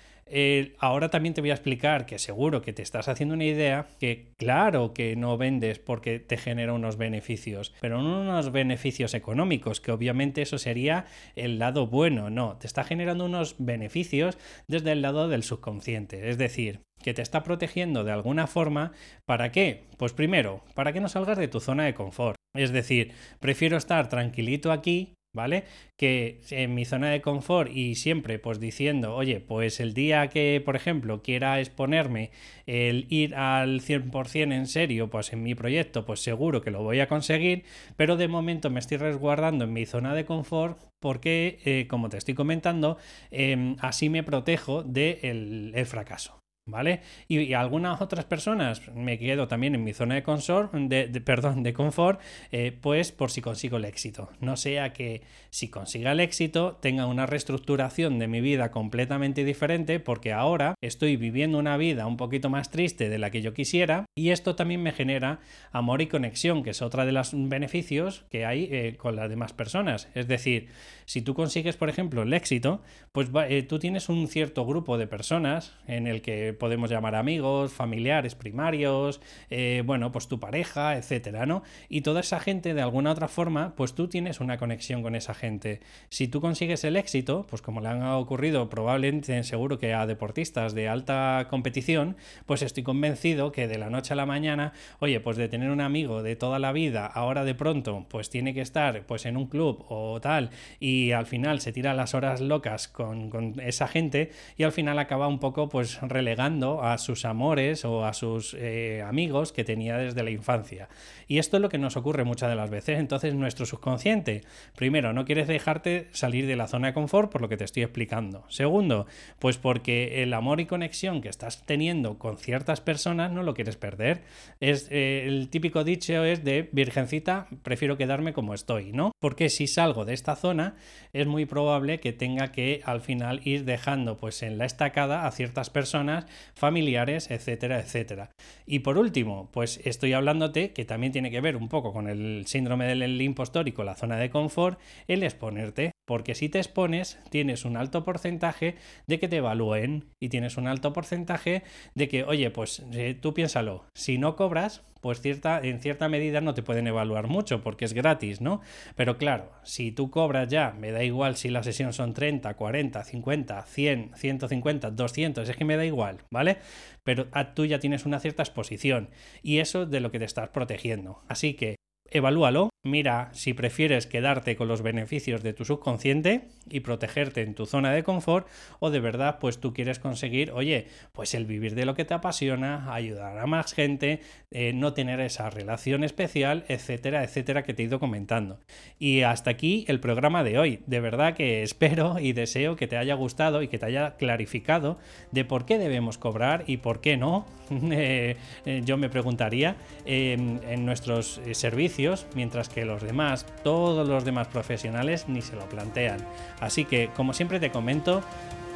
ahora 0.79 1.09
también 1.09 1.33
te 1.33 1.41
voy 1.41 1.51
a 1.51 1.53
explicar 1.53 2.05
que 2.05 2.19
seguro 2.19 2.61
que 2.61 2.73
te 2.73 2.81
estás 2.81 3.07
haciendo 3.07 3.35
una 3.35 3.45
idea 3.45 3.87
que 3.99 4.33
claro 4.37 4.93
que 4.93 5.15
no 5.15 5.37
vendes 5.37 5.79
porque 5.79 6.19
te 6.19 6.37
genera 6.37 6.73
unos 6.73 6.97
beneficios, 6.97 7.73
pero 7.81 8.01
no 8.01 8.21
unos 8.21 8.51
beneficios 8.51 9.13
económicos, 9.13 9.81
que 9.81 9.91
obviamente 9.91 10.41
eso 10.41 10.57
sería 10.57 11.05
el 11.35 11.59
lado 11.59 11.87
bueno, 11.87 12.29
no, 12.29 12.57
te 12.57 12.67
está 12.67 12.83
generando 12.83 13.25
unos 13.25 13.55
beneficios 13.59 14.37
desde 14.67 14.91
el 14.91 15.01
lado 15.01 15.27
del 15.27 15.43
subconsciente, 15.43 16.29
es 16.29 16.37
decir, 16.37 16.81
que 17.03 17.13
te 17.13 17.21
está 17.21 17.43
protegiendo 17.43 18.03
de 18.03 18.11
alguna 18.11 18.47
forma, 18.47 18.91
¿para 19.25 19.51
qué? 19.51 19.83
Pues 19.97 20.13
primero, 20.13 20.63
para 20.73 20.91
que 20.91 21.01
no 21.01 21.09
salgas 21.09 21.37
de 21.37 21.47
tu 21.47 21.59
zona 21.59 21.83
de 21.83 21.93
confort. 21.93 22.35
Es 22.55 22.71
decir, 22.71 23.11
prefiero 23.39 23.77
estar 23.77 24.07
tranquilito 24.07 24.71
aquí 24.71 25.14
¿vale? 25.35 25.65
Que 25.97 26.41
en 26.49 26.73
mi 26.73 26.85
zona 26.85 27.11
de 27.11 27.21
confort 27.21 27.71
y 27.71 27.95
siempre 27.95 28.39
pues 28.39 28.59
diciendo, 28.59 29.15
oye, 29.15 29.39
pues 29.39 29.79
el 29.79 29.93
día 29.93 30.29
que, 30.29 30.61
por 30.65 30.75
ejemplo, 30.75 31.21
quiera 31.21 31.59
exponerme 31.59 32.31
el 32.65 33.05
ir 33.09 33.35
al 33.35 33.81
100% 33.81 34.55
en 34.55 34.67
serio, 34.67 35.09
pues 35.09 35.31
en 35.33 35.43
mi 35.43 35.53
proyecto, 35.55 36.05
pues 36.05 36.21
seguro 36.21 36.61
que 36.61 36.71
lo 36.71 36.81
voy 36.81 36.99
a 36.99 37.07
conseguir, 37.07 37.63
pero 37.97 38.17
de 38.17 38.27
momento 38.27 38.69
me 38.69 38.79
estoy 38.79 38.97
resguardando 38.97 39.65
en 39.65 39.73
mi 39.73 39.85
zona 39.85 40.15
de 40.15 40.25
confort 40.25 40.79
porque, 40.99 41.59
eh, 41.65 41.87
como 41.87 42.09
te 42.09 42.17
estoy 42.17 42.33
comentando, 42.33 42.97
em, 43.31 43.75
así 43.79 44.09
me 44.09 44.23
protejo 44.23 44.83
del 44.83 45.71
el 45.75 45.85
fracaso. 45.85 46.44
¿Vale? 46.67 47.01
Y, 47.27 47.53
algunas 47.53 48.01
otras 48.01 48.25
personas 48.25 48.81
me 48.95 49.19
quedo 49.19 49.47
también 49.47 49.75
en 49.75 49.83
mi 49.83 49.93
zona 49.93 50.15
de, 50.15 50.23
confort, 50.23 50.73
de, 50.73 51.21
perdón, 51.21 51.61
de 51.61 51.73
confort, 51.73 52.19
eh, 52.51 52.75
pues 52.81 53.11
por 53.11 53.29
si 53.29 53.39
consigo 53.39 53.77
el 53.77 53.85
éxito. 53.85 54.29
No 54.39 54.57
sea 54.57 54.91
que 54.91 55.21
si 55.51 55.69
consiga 55.69 56.13
el 56.13 56.19
éxito 56.19 56.79
tenga 56.81 57.05
una 57.05 57.27
reestructuración 57.27 58.17
de 58.17 58.27
mi 58.27 58.41
vida 58.41 58.71
completamente 58.71 59.43
diferente 59.43 59.99
porque 59.99 60.33
ahora 60.33 60.73
estoy 60.81 61.17
viviendo 61.17 61.59
una 61.59 61.77
vida 61.77 62.07
un 62.07 62.17
poquito 62.17 62.49
más 62.49 62.71
triste 62.71 63.09
de 63.09 63.19
la 63.19 63.29
que 63.29 63.43
yo 63.43 63.53
quisiera 63.53 64.05
y 64.15 64.31
esto 64.31 64.55
también 64.55 64.81
me 64.81 64.91
genera 64.91 65.41
amor 65.71 66.01
y 66.01 66.07
conexión, 66.07 66.63
que 66.63 66.71
es 66.71 66.81
otra 66.81 67.05
de 67.05 67.11
los 67.11 67.29
beneficios 67.33 68.25
que 68.31 68.43
hay 68.43 68.69
eh, 68.71 68.95
con 68.97 69.15
las 69.15 69.29
demás 69.29 69.53
personas. 69.53 70.09
Es 70.15 70.27
decir, 70.27 70.69
si 71.05 71.21
tú 71.21 71.35
consigues, 71.35 71.77
por 71.77 71.89
ejemplo, 71.89 72.23
el 72.23 72.33
éxito, 72.33 72.81
pues 73.11 73.29
eh, 73.49 73.61
tú 73.61 73.77
tienes 73.77 74.09
un 74.09 74.27
cierto 74.27 74.65
grupo 74.65 74.97
de 74.97 75.05
personas 75.05 75.75
en 75.85 76.07
el 76.07 76.23
que 76.23 76.54
podemos 76.55 76.89
llamar 76.89 77.15
amigos, 77.15 77.73
familiares 77.73 78.35
primarios, 78.35 79.21
eh, 79.49 79.83
bueno, 79.85 80.11
pues 80.11 80.27
tu 80.27 80.39
pareja, 80.39 80.97
etcétera, 80.97 81.45
¿no? 81.45 81.63
Y 81.89 82.01
toda 82.01 82.21
esa 82.21 82.39
gente, 82.39 82.73
de 82.73 82.81
alguna 82.81 83.11
otra 83.11 83.27
forma, 83.27 83.75
pues 83.75 83.93
tú 83.93 84.07
tienes 84.07 84.39
una 84.39 84.57
conexión 84.57 85.01
con 85.01 85.15
esa 85.15 85.33
gente. 85.33 85.81
Si 86.09 86.27
tú 86.27 86.41
consigues 86.41 86.83
el 86.83 86.95
éxito, 86.95 87.45
pues 87.49 87.61
como 87.61 87.81
le 87.81 87.89
han 87.89 88.03
ocurrido 88.03 88.69
probablemente 88.69 89.43
seguro 89.43 89.79
que 89.79 89.93
a 89.93 90.05
deportistas 90.05 90.73
de 90.73 90.87
alta 90.87 91.47
competición, 91.49 92.15
pues 92.45 92.61
estoy 92.61 92.83
convencido 92.83 93.51
que 93.51 93.67
de 93.67 93.77
la 93.77 93.89
noche 93.89 94.13
a 94.13 94.15
la 94.15 94.25
mañana, 94.25 94.73
oye, 94.99 95.19
pues 95.19 95.37
de 95.37 95.47
tener 95.47 95.69
un 95.69 95.81
amigo 95.81 96.23
de 96.23 96.35
toda 96.35 96.59
la 96.59 96.71
vida, 96.71 97.05
ahora 97.05 97.43
de 97.43 97.55
pronto, 97.55 98.05
pues 98.09 98.29
tiene 98.29 98.53
que 98.53 98.61
estar 98.61 99.05
pues 99.05 99.25
en 99.25 99.37
un 99.37 99.47
club 99.47 99.85
o 99.89 100.19
tal, 100.21 100.51
y 100.79 101.11
al 101.11 101.25
final 101.25 101.59
se 101.59 101.71
tira 101.71 101.93
las 101.93 102.13
horas 102.13 102.41
locas 102.41 102.87
con, 102.87 103.29
con 103.29 103.59
esa 103.59 103.87
gente 103.87 104.31
y 104.57 104.63
al 104.63 104.71
final 104.71 104.99
acaba 104.99 105.27
un 105.27 105.39
poco 105.39 105.69
pues 105.69 105.99
relegando 106.01 106.44
a 106.45 106.97
sus 106.99 107.25
amores 107.25 107.85
o 107.85 108.05
a 108.05 108.13
sus 108.13 108.53
eh, 108.53 109.01
amigos 109.01 109.51
que 109.51 109.63
tenía 109.63 109.97
desde 109.97 110.21
la 110.21 110.29
infancia. 110.29 110.89
Y 111.27 111.39
esto 111.39 111.57
es 111.57 111.61
lo 111.61 111.69
que 111.69 111.79
nos 111.79 111.97
ocurre 111.97 112.23
muchas 112.23 112.49
de 112.49 112.55
las 112.55 112.69
veces. 112.69 112.99
Entonces 112.99 113.33
nuestro 113.33 113.65
subconsciente, 113.65 114.43
primero, 114.75 115.11
no 115.11 115.25
quieres 115.25 115.47
dejarte 115.47 116.07
salir 116.11 116.45
de 116.45 116.55
la 116.55 116.67
zona 116.67 116.87
de 116.87 116.93
confort 116.93 117.31
por 117.31 117.41
lo 117.41 117.49
que 117.49 117.57
te 117.57 117.63
estoy 117.63 117.81
explicando. 117.81 118.43
Segundo, 118.47 119.07
pues 119.39 119.57
porque 119.57 120.21
el 120.21 120.33
amor 120.33 120.59
y 120.59 120.67
conexión 120.67 121.21
que 121.21 121.29
estás 121.29 121.65
teniendo 121.65 122.19
con 122.19 122.37
ciertas 122.37 122.79
personas 122.79 123.31
no 123.31 123.41
lo 123.41 123.55
quieres 123.55 123.75
perder. 123.75 124.21
Es 124.59 124.87
eh, 124.91 125.23
el 125.25 125.49
típico 125.49 125.83
dicho 125.83 126.23
es 126.23 126.43
de 126.43 126.69
virgencita, 126.71 127.47
prefiero 127.63 127.97
quedarme 127.97 128.33
como 128.33 128.53
estoy, 128.53 128.91
¿no? 128.91 129.11
Porque 129.19 129.49
si 129.49 129.65
salgo 129.65 130.05
de 130.05 130.13
esta 130.13 130.35
zona 130.35 130.75
es 131.11 131.25
muy 131.25 131.45
probable 131.45 131.99
que 131.99 132.13
tenga 132.13 132.51
que 132.51 132.81
al 132.85 133.01
final 133.01 133.41
ir 133.43 133.65
dejando 133.65 134.17
pues 134.17 134.43
en 134.43 134.59
la 134.59 134.65
estacada 134.65 135.25
a 135.25 135.31
ciertas 135.31 135.69
personas 135.69 136.25
familiares, 136.53 137.29
etcétera, 137.31 137.79
etcétera. 137.79 138.31
Y 138.65 138.79
por 138.79 138.97
último, 138.97 139.49
pues 139.51 139.79
estoy 139.83 140.13
hablándote 140.13 140.71
que 140.71 140.85
también 140.85 141.11
tiene 141.11 141.31
que 141.31 141.41
ver 141.41 141.57
un 141.57 141.69
poco 141.69 141.93
con 141.93 142.07
el 142.07 142.45
síndrome 142.47 142.85
del 142.87 143.21
impostor 143.21 143.67
y 143.67 143.71
con 143.71 143.85
la 143.85 143.95
zona 143.95 144.17
de 144.17 144.29
confort, 144.29 144.79
el 145.07 145.23
exponerte. 145.23 145.91
Porque 146.05 146.35
si 146.35 146.49
te 146.49 146.59
expones, 146.59 147.17
tienes 147.31 147.65
un 147.65 147.77
alto 147.77 148.03
porcentaje 148.03 148.75
de 149.07 149.19
que 149.19 149.27
te 149.27 149.37
evalúen 149.37 150.05
y 150.19 150.29
tienes 150.29 150.57
un 150.57 150.67
alto 150.67 150.93
porcentaje 150.93 151.63
de 151.95 152.07
que, 152.07 152.23
oye, 152.23 152.51
pues 152.51 152.83
eh, 152.93 153.17
tú 153.19 153.33
piénsalo, 153.33 153.85
si 153.95 154.19
no 154.19 154.35
cobras, 154.35 154.83
pues 155.05 155.21
cierta, 155.21 155.59
en 155.61 155.81
cierta 155.81 156.09
medida 156.09 156.41
no 156.41 156.55
te 156.55 156.63
pueden 156.63 156.87
evaluar 156.87 157.27
mucho 157.27 157.61
porque 157.61 157.85
es 157.85 157.93
gratis, 157.93 158.41
¿no? 158.41 158.61
Pero 158.95 159.19
claro, 159.19 159.51
si 159.61 159.91
tú 159.91 160.09
cobras 160.09 160.47
ya, 160.47 160.71
me 160.71 160.91
da 160.91 161.03
igual 161.03 161.35
si 161.35 161.49
la 161.49 161.61
sesión 161.61 161.93
son 161.93 162.15
30, 162.15 162.51
40, 162.55 163.03
50, 163.03 163.61
100, 163.67 164.11
150, 164.15 164.89
200, 164.89 165.47
es 165.47 165.55
que 165.55 165.63
me 165.63 165.77
da 165.77 165.85
igual, 165.85 166.23
¿vale? 166.31 166.57
Pero 167.03 167.27
tú 167.53 167.67
ya 167.67 167.77
tienes 167.77 168.07
una 168.07 168.19
cierta 168.19 168.41
exposición 168.41 169.11
y 169.43 169.59
eso 169.59 169.83
es 169.83 169.91
de 169.91 169.99
lo 169.99 170.09
que 170.09 170.17
te 170.17 170.25
estás 170.25 170.49
protegiendo. 170.49 171.21
Así 171.27 171.53
que 171.53 171.75
evalúalo, 172.15 172.69
mira 172.83 173.29
si 173.33 173.53
prefieres 173.53 174.07
quedarte 174.07 174.55
con 174.55 174.69
los 174.69 174.81
beneficios 174.81 175.43
de 175.43 175.53
tu 175.53 175.65
subconsciente 175.65 176.47
y 176.69 176.79
protegerte 176.79 177.41
en 177.41 177.55
tu 177.55 177.65
zona 177.65 177.91
de 177.91 178.03
confort 178.03 178.47
o 178.79 178.89
de 178.89 179.01
verdad 179.01 179.39
pues 179.39 179.59
tú 179.59 179.73
quieres 179.73 179.99
conseguir, 179.99 180.51
oye, 180.51 180.87
pues 181.11 181.33
el 181.33 181.45
vivir 181.45 181.75
de 181.75 181.85
lo 181.85 181.93
que 181.93 182.05
te 182.05 182.13
apasiona, 182.13 182.93
ayudar 182.93 183.37
a 183.37 183.45
más 183.47 183.73
gente, 183.73 184.21
eh, 184.51 184.71
no 184.73 184.93
tener 184.93 185.19
esa 185.19 185.49
relación 185.49 186.05
especial, 186.05 186.63
etcétera, 186.69 187.23
etcétera 187.23 187.63
que 187.63 187.73
te 187.73 187.83
he 187.83 187.85
ido 187.87 187.99
comentando. 187.99 188.59
Y 188.97 189.21
hasta 189.21 189.49
aquí 189.49 189.83
el 189.89 189.99
programa 189.99 190.43
de 190.43 190.57
hoy. 190.57 190.79
De 190.85 191.01
verdad 191.01 191.33
que 191.33 191.63
espero 191.63 192.19
y 192.19 192.31
deseo 192.31 192.77
que 192.77 192.87
te 192.87 192.95
haya 192.97 193.15
gustado 193.15 193.61
y 193.61 193.67
que 193.67 193.77
te 193.77 193.87
haya 193.87 194.15
clarificado 194.15 194.97
de 195.31 195.43
por 195.43 195.65
qué 195.65 195.77
debemos 195.77 196.17
cobrar 196.17 196.63
y 196.67 196.77
por 196.77 197.01
qué 197.01 197.17
no. 197.17 197.45
Eh, 197.95 198.35
eh, 198.65 198.81
yo 198.83 198.97
me 198.97 199.09
preguntaría 199.09 199.75
en 200.05 200.85
nuestros 200.85 201.39
servicios, 201.53 202.04
mientras 202.35 202.69
que 202.69 202.85
los 202.85 203.01
demás, 203.01 203.45
todos 203.63 204.07
los 204.07 204.25
demás 204.25 204.47
profesionales, 204.47 205.25
ni 205.27 205.41
se 205.41 205.55
lo 205.55 205.67
plantean. 205.67 206.19
Así 206.59 206.85
que, 206.85 207.09
como 207.15 207.33
siempre 207.33 207.59
te 207.59 207.71
comento, 207.71 208.21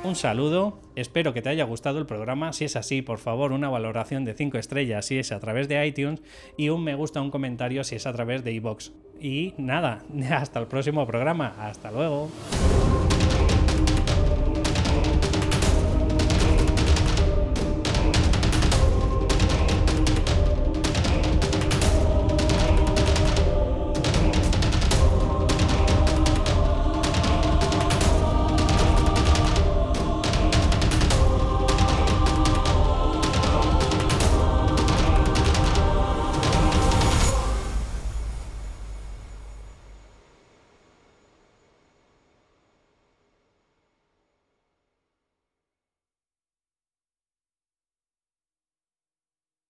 un 0.04 0.16
saludo, 0.16 0.80
espero 0.96 1.34
que 1.34 1.42
te 1.42 1.50
haya 1.50 1.66
gustado 1.66 2.00
el 2.00 2.06
programa, 2.06 2.54
si 2.54 2.66
es 2.66 2.76
así, 2.76 3.02
por 3.02 3.20
favor, 3.20 3.52
una 3.52 3.70
valoración 3.70 4.24
de 4.24 4.34
5 4.34 4.58
estrellas 4.58 5.06
si 5.06 5.20
es 5.20 5.32
a 5.32 5.40
través 5.40 5.68
de 5.68 5.86
iTunes 5.86 6.22
y 6.58 6.70
un 6.70 6.84
me 6.84 6.96
gusta, 6.96 7.22
un 7.22 7.32
comentario 7.32 7.84
si 7.84 7.96
es 7.96 8.08
a 8.08 8.14
través 8.14 8.44
de 8.44 8.54
iVoox. 8.54 8.92
Y 9.20 9.54
nada, 9.58 10.04
hasta 10.32 10.60
el 10.60 10.68
próximo 10.68 11.06
programa, 11.06 11.54
hasta 11.60 11.92
luego. 11.92 12.30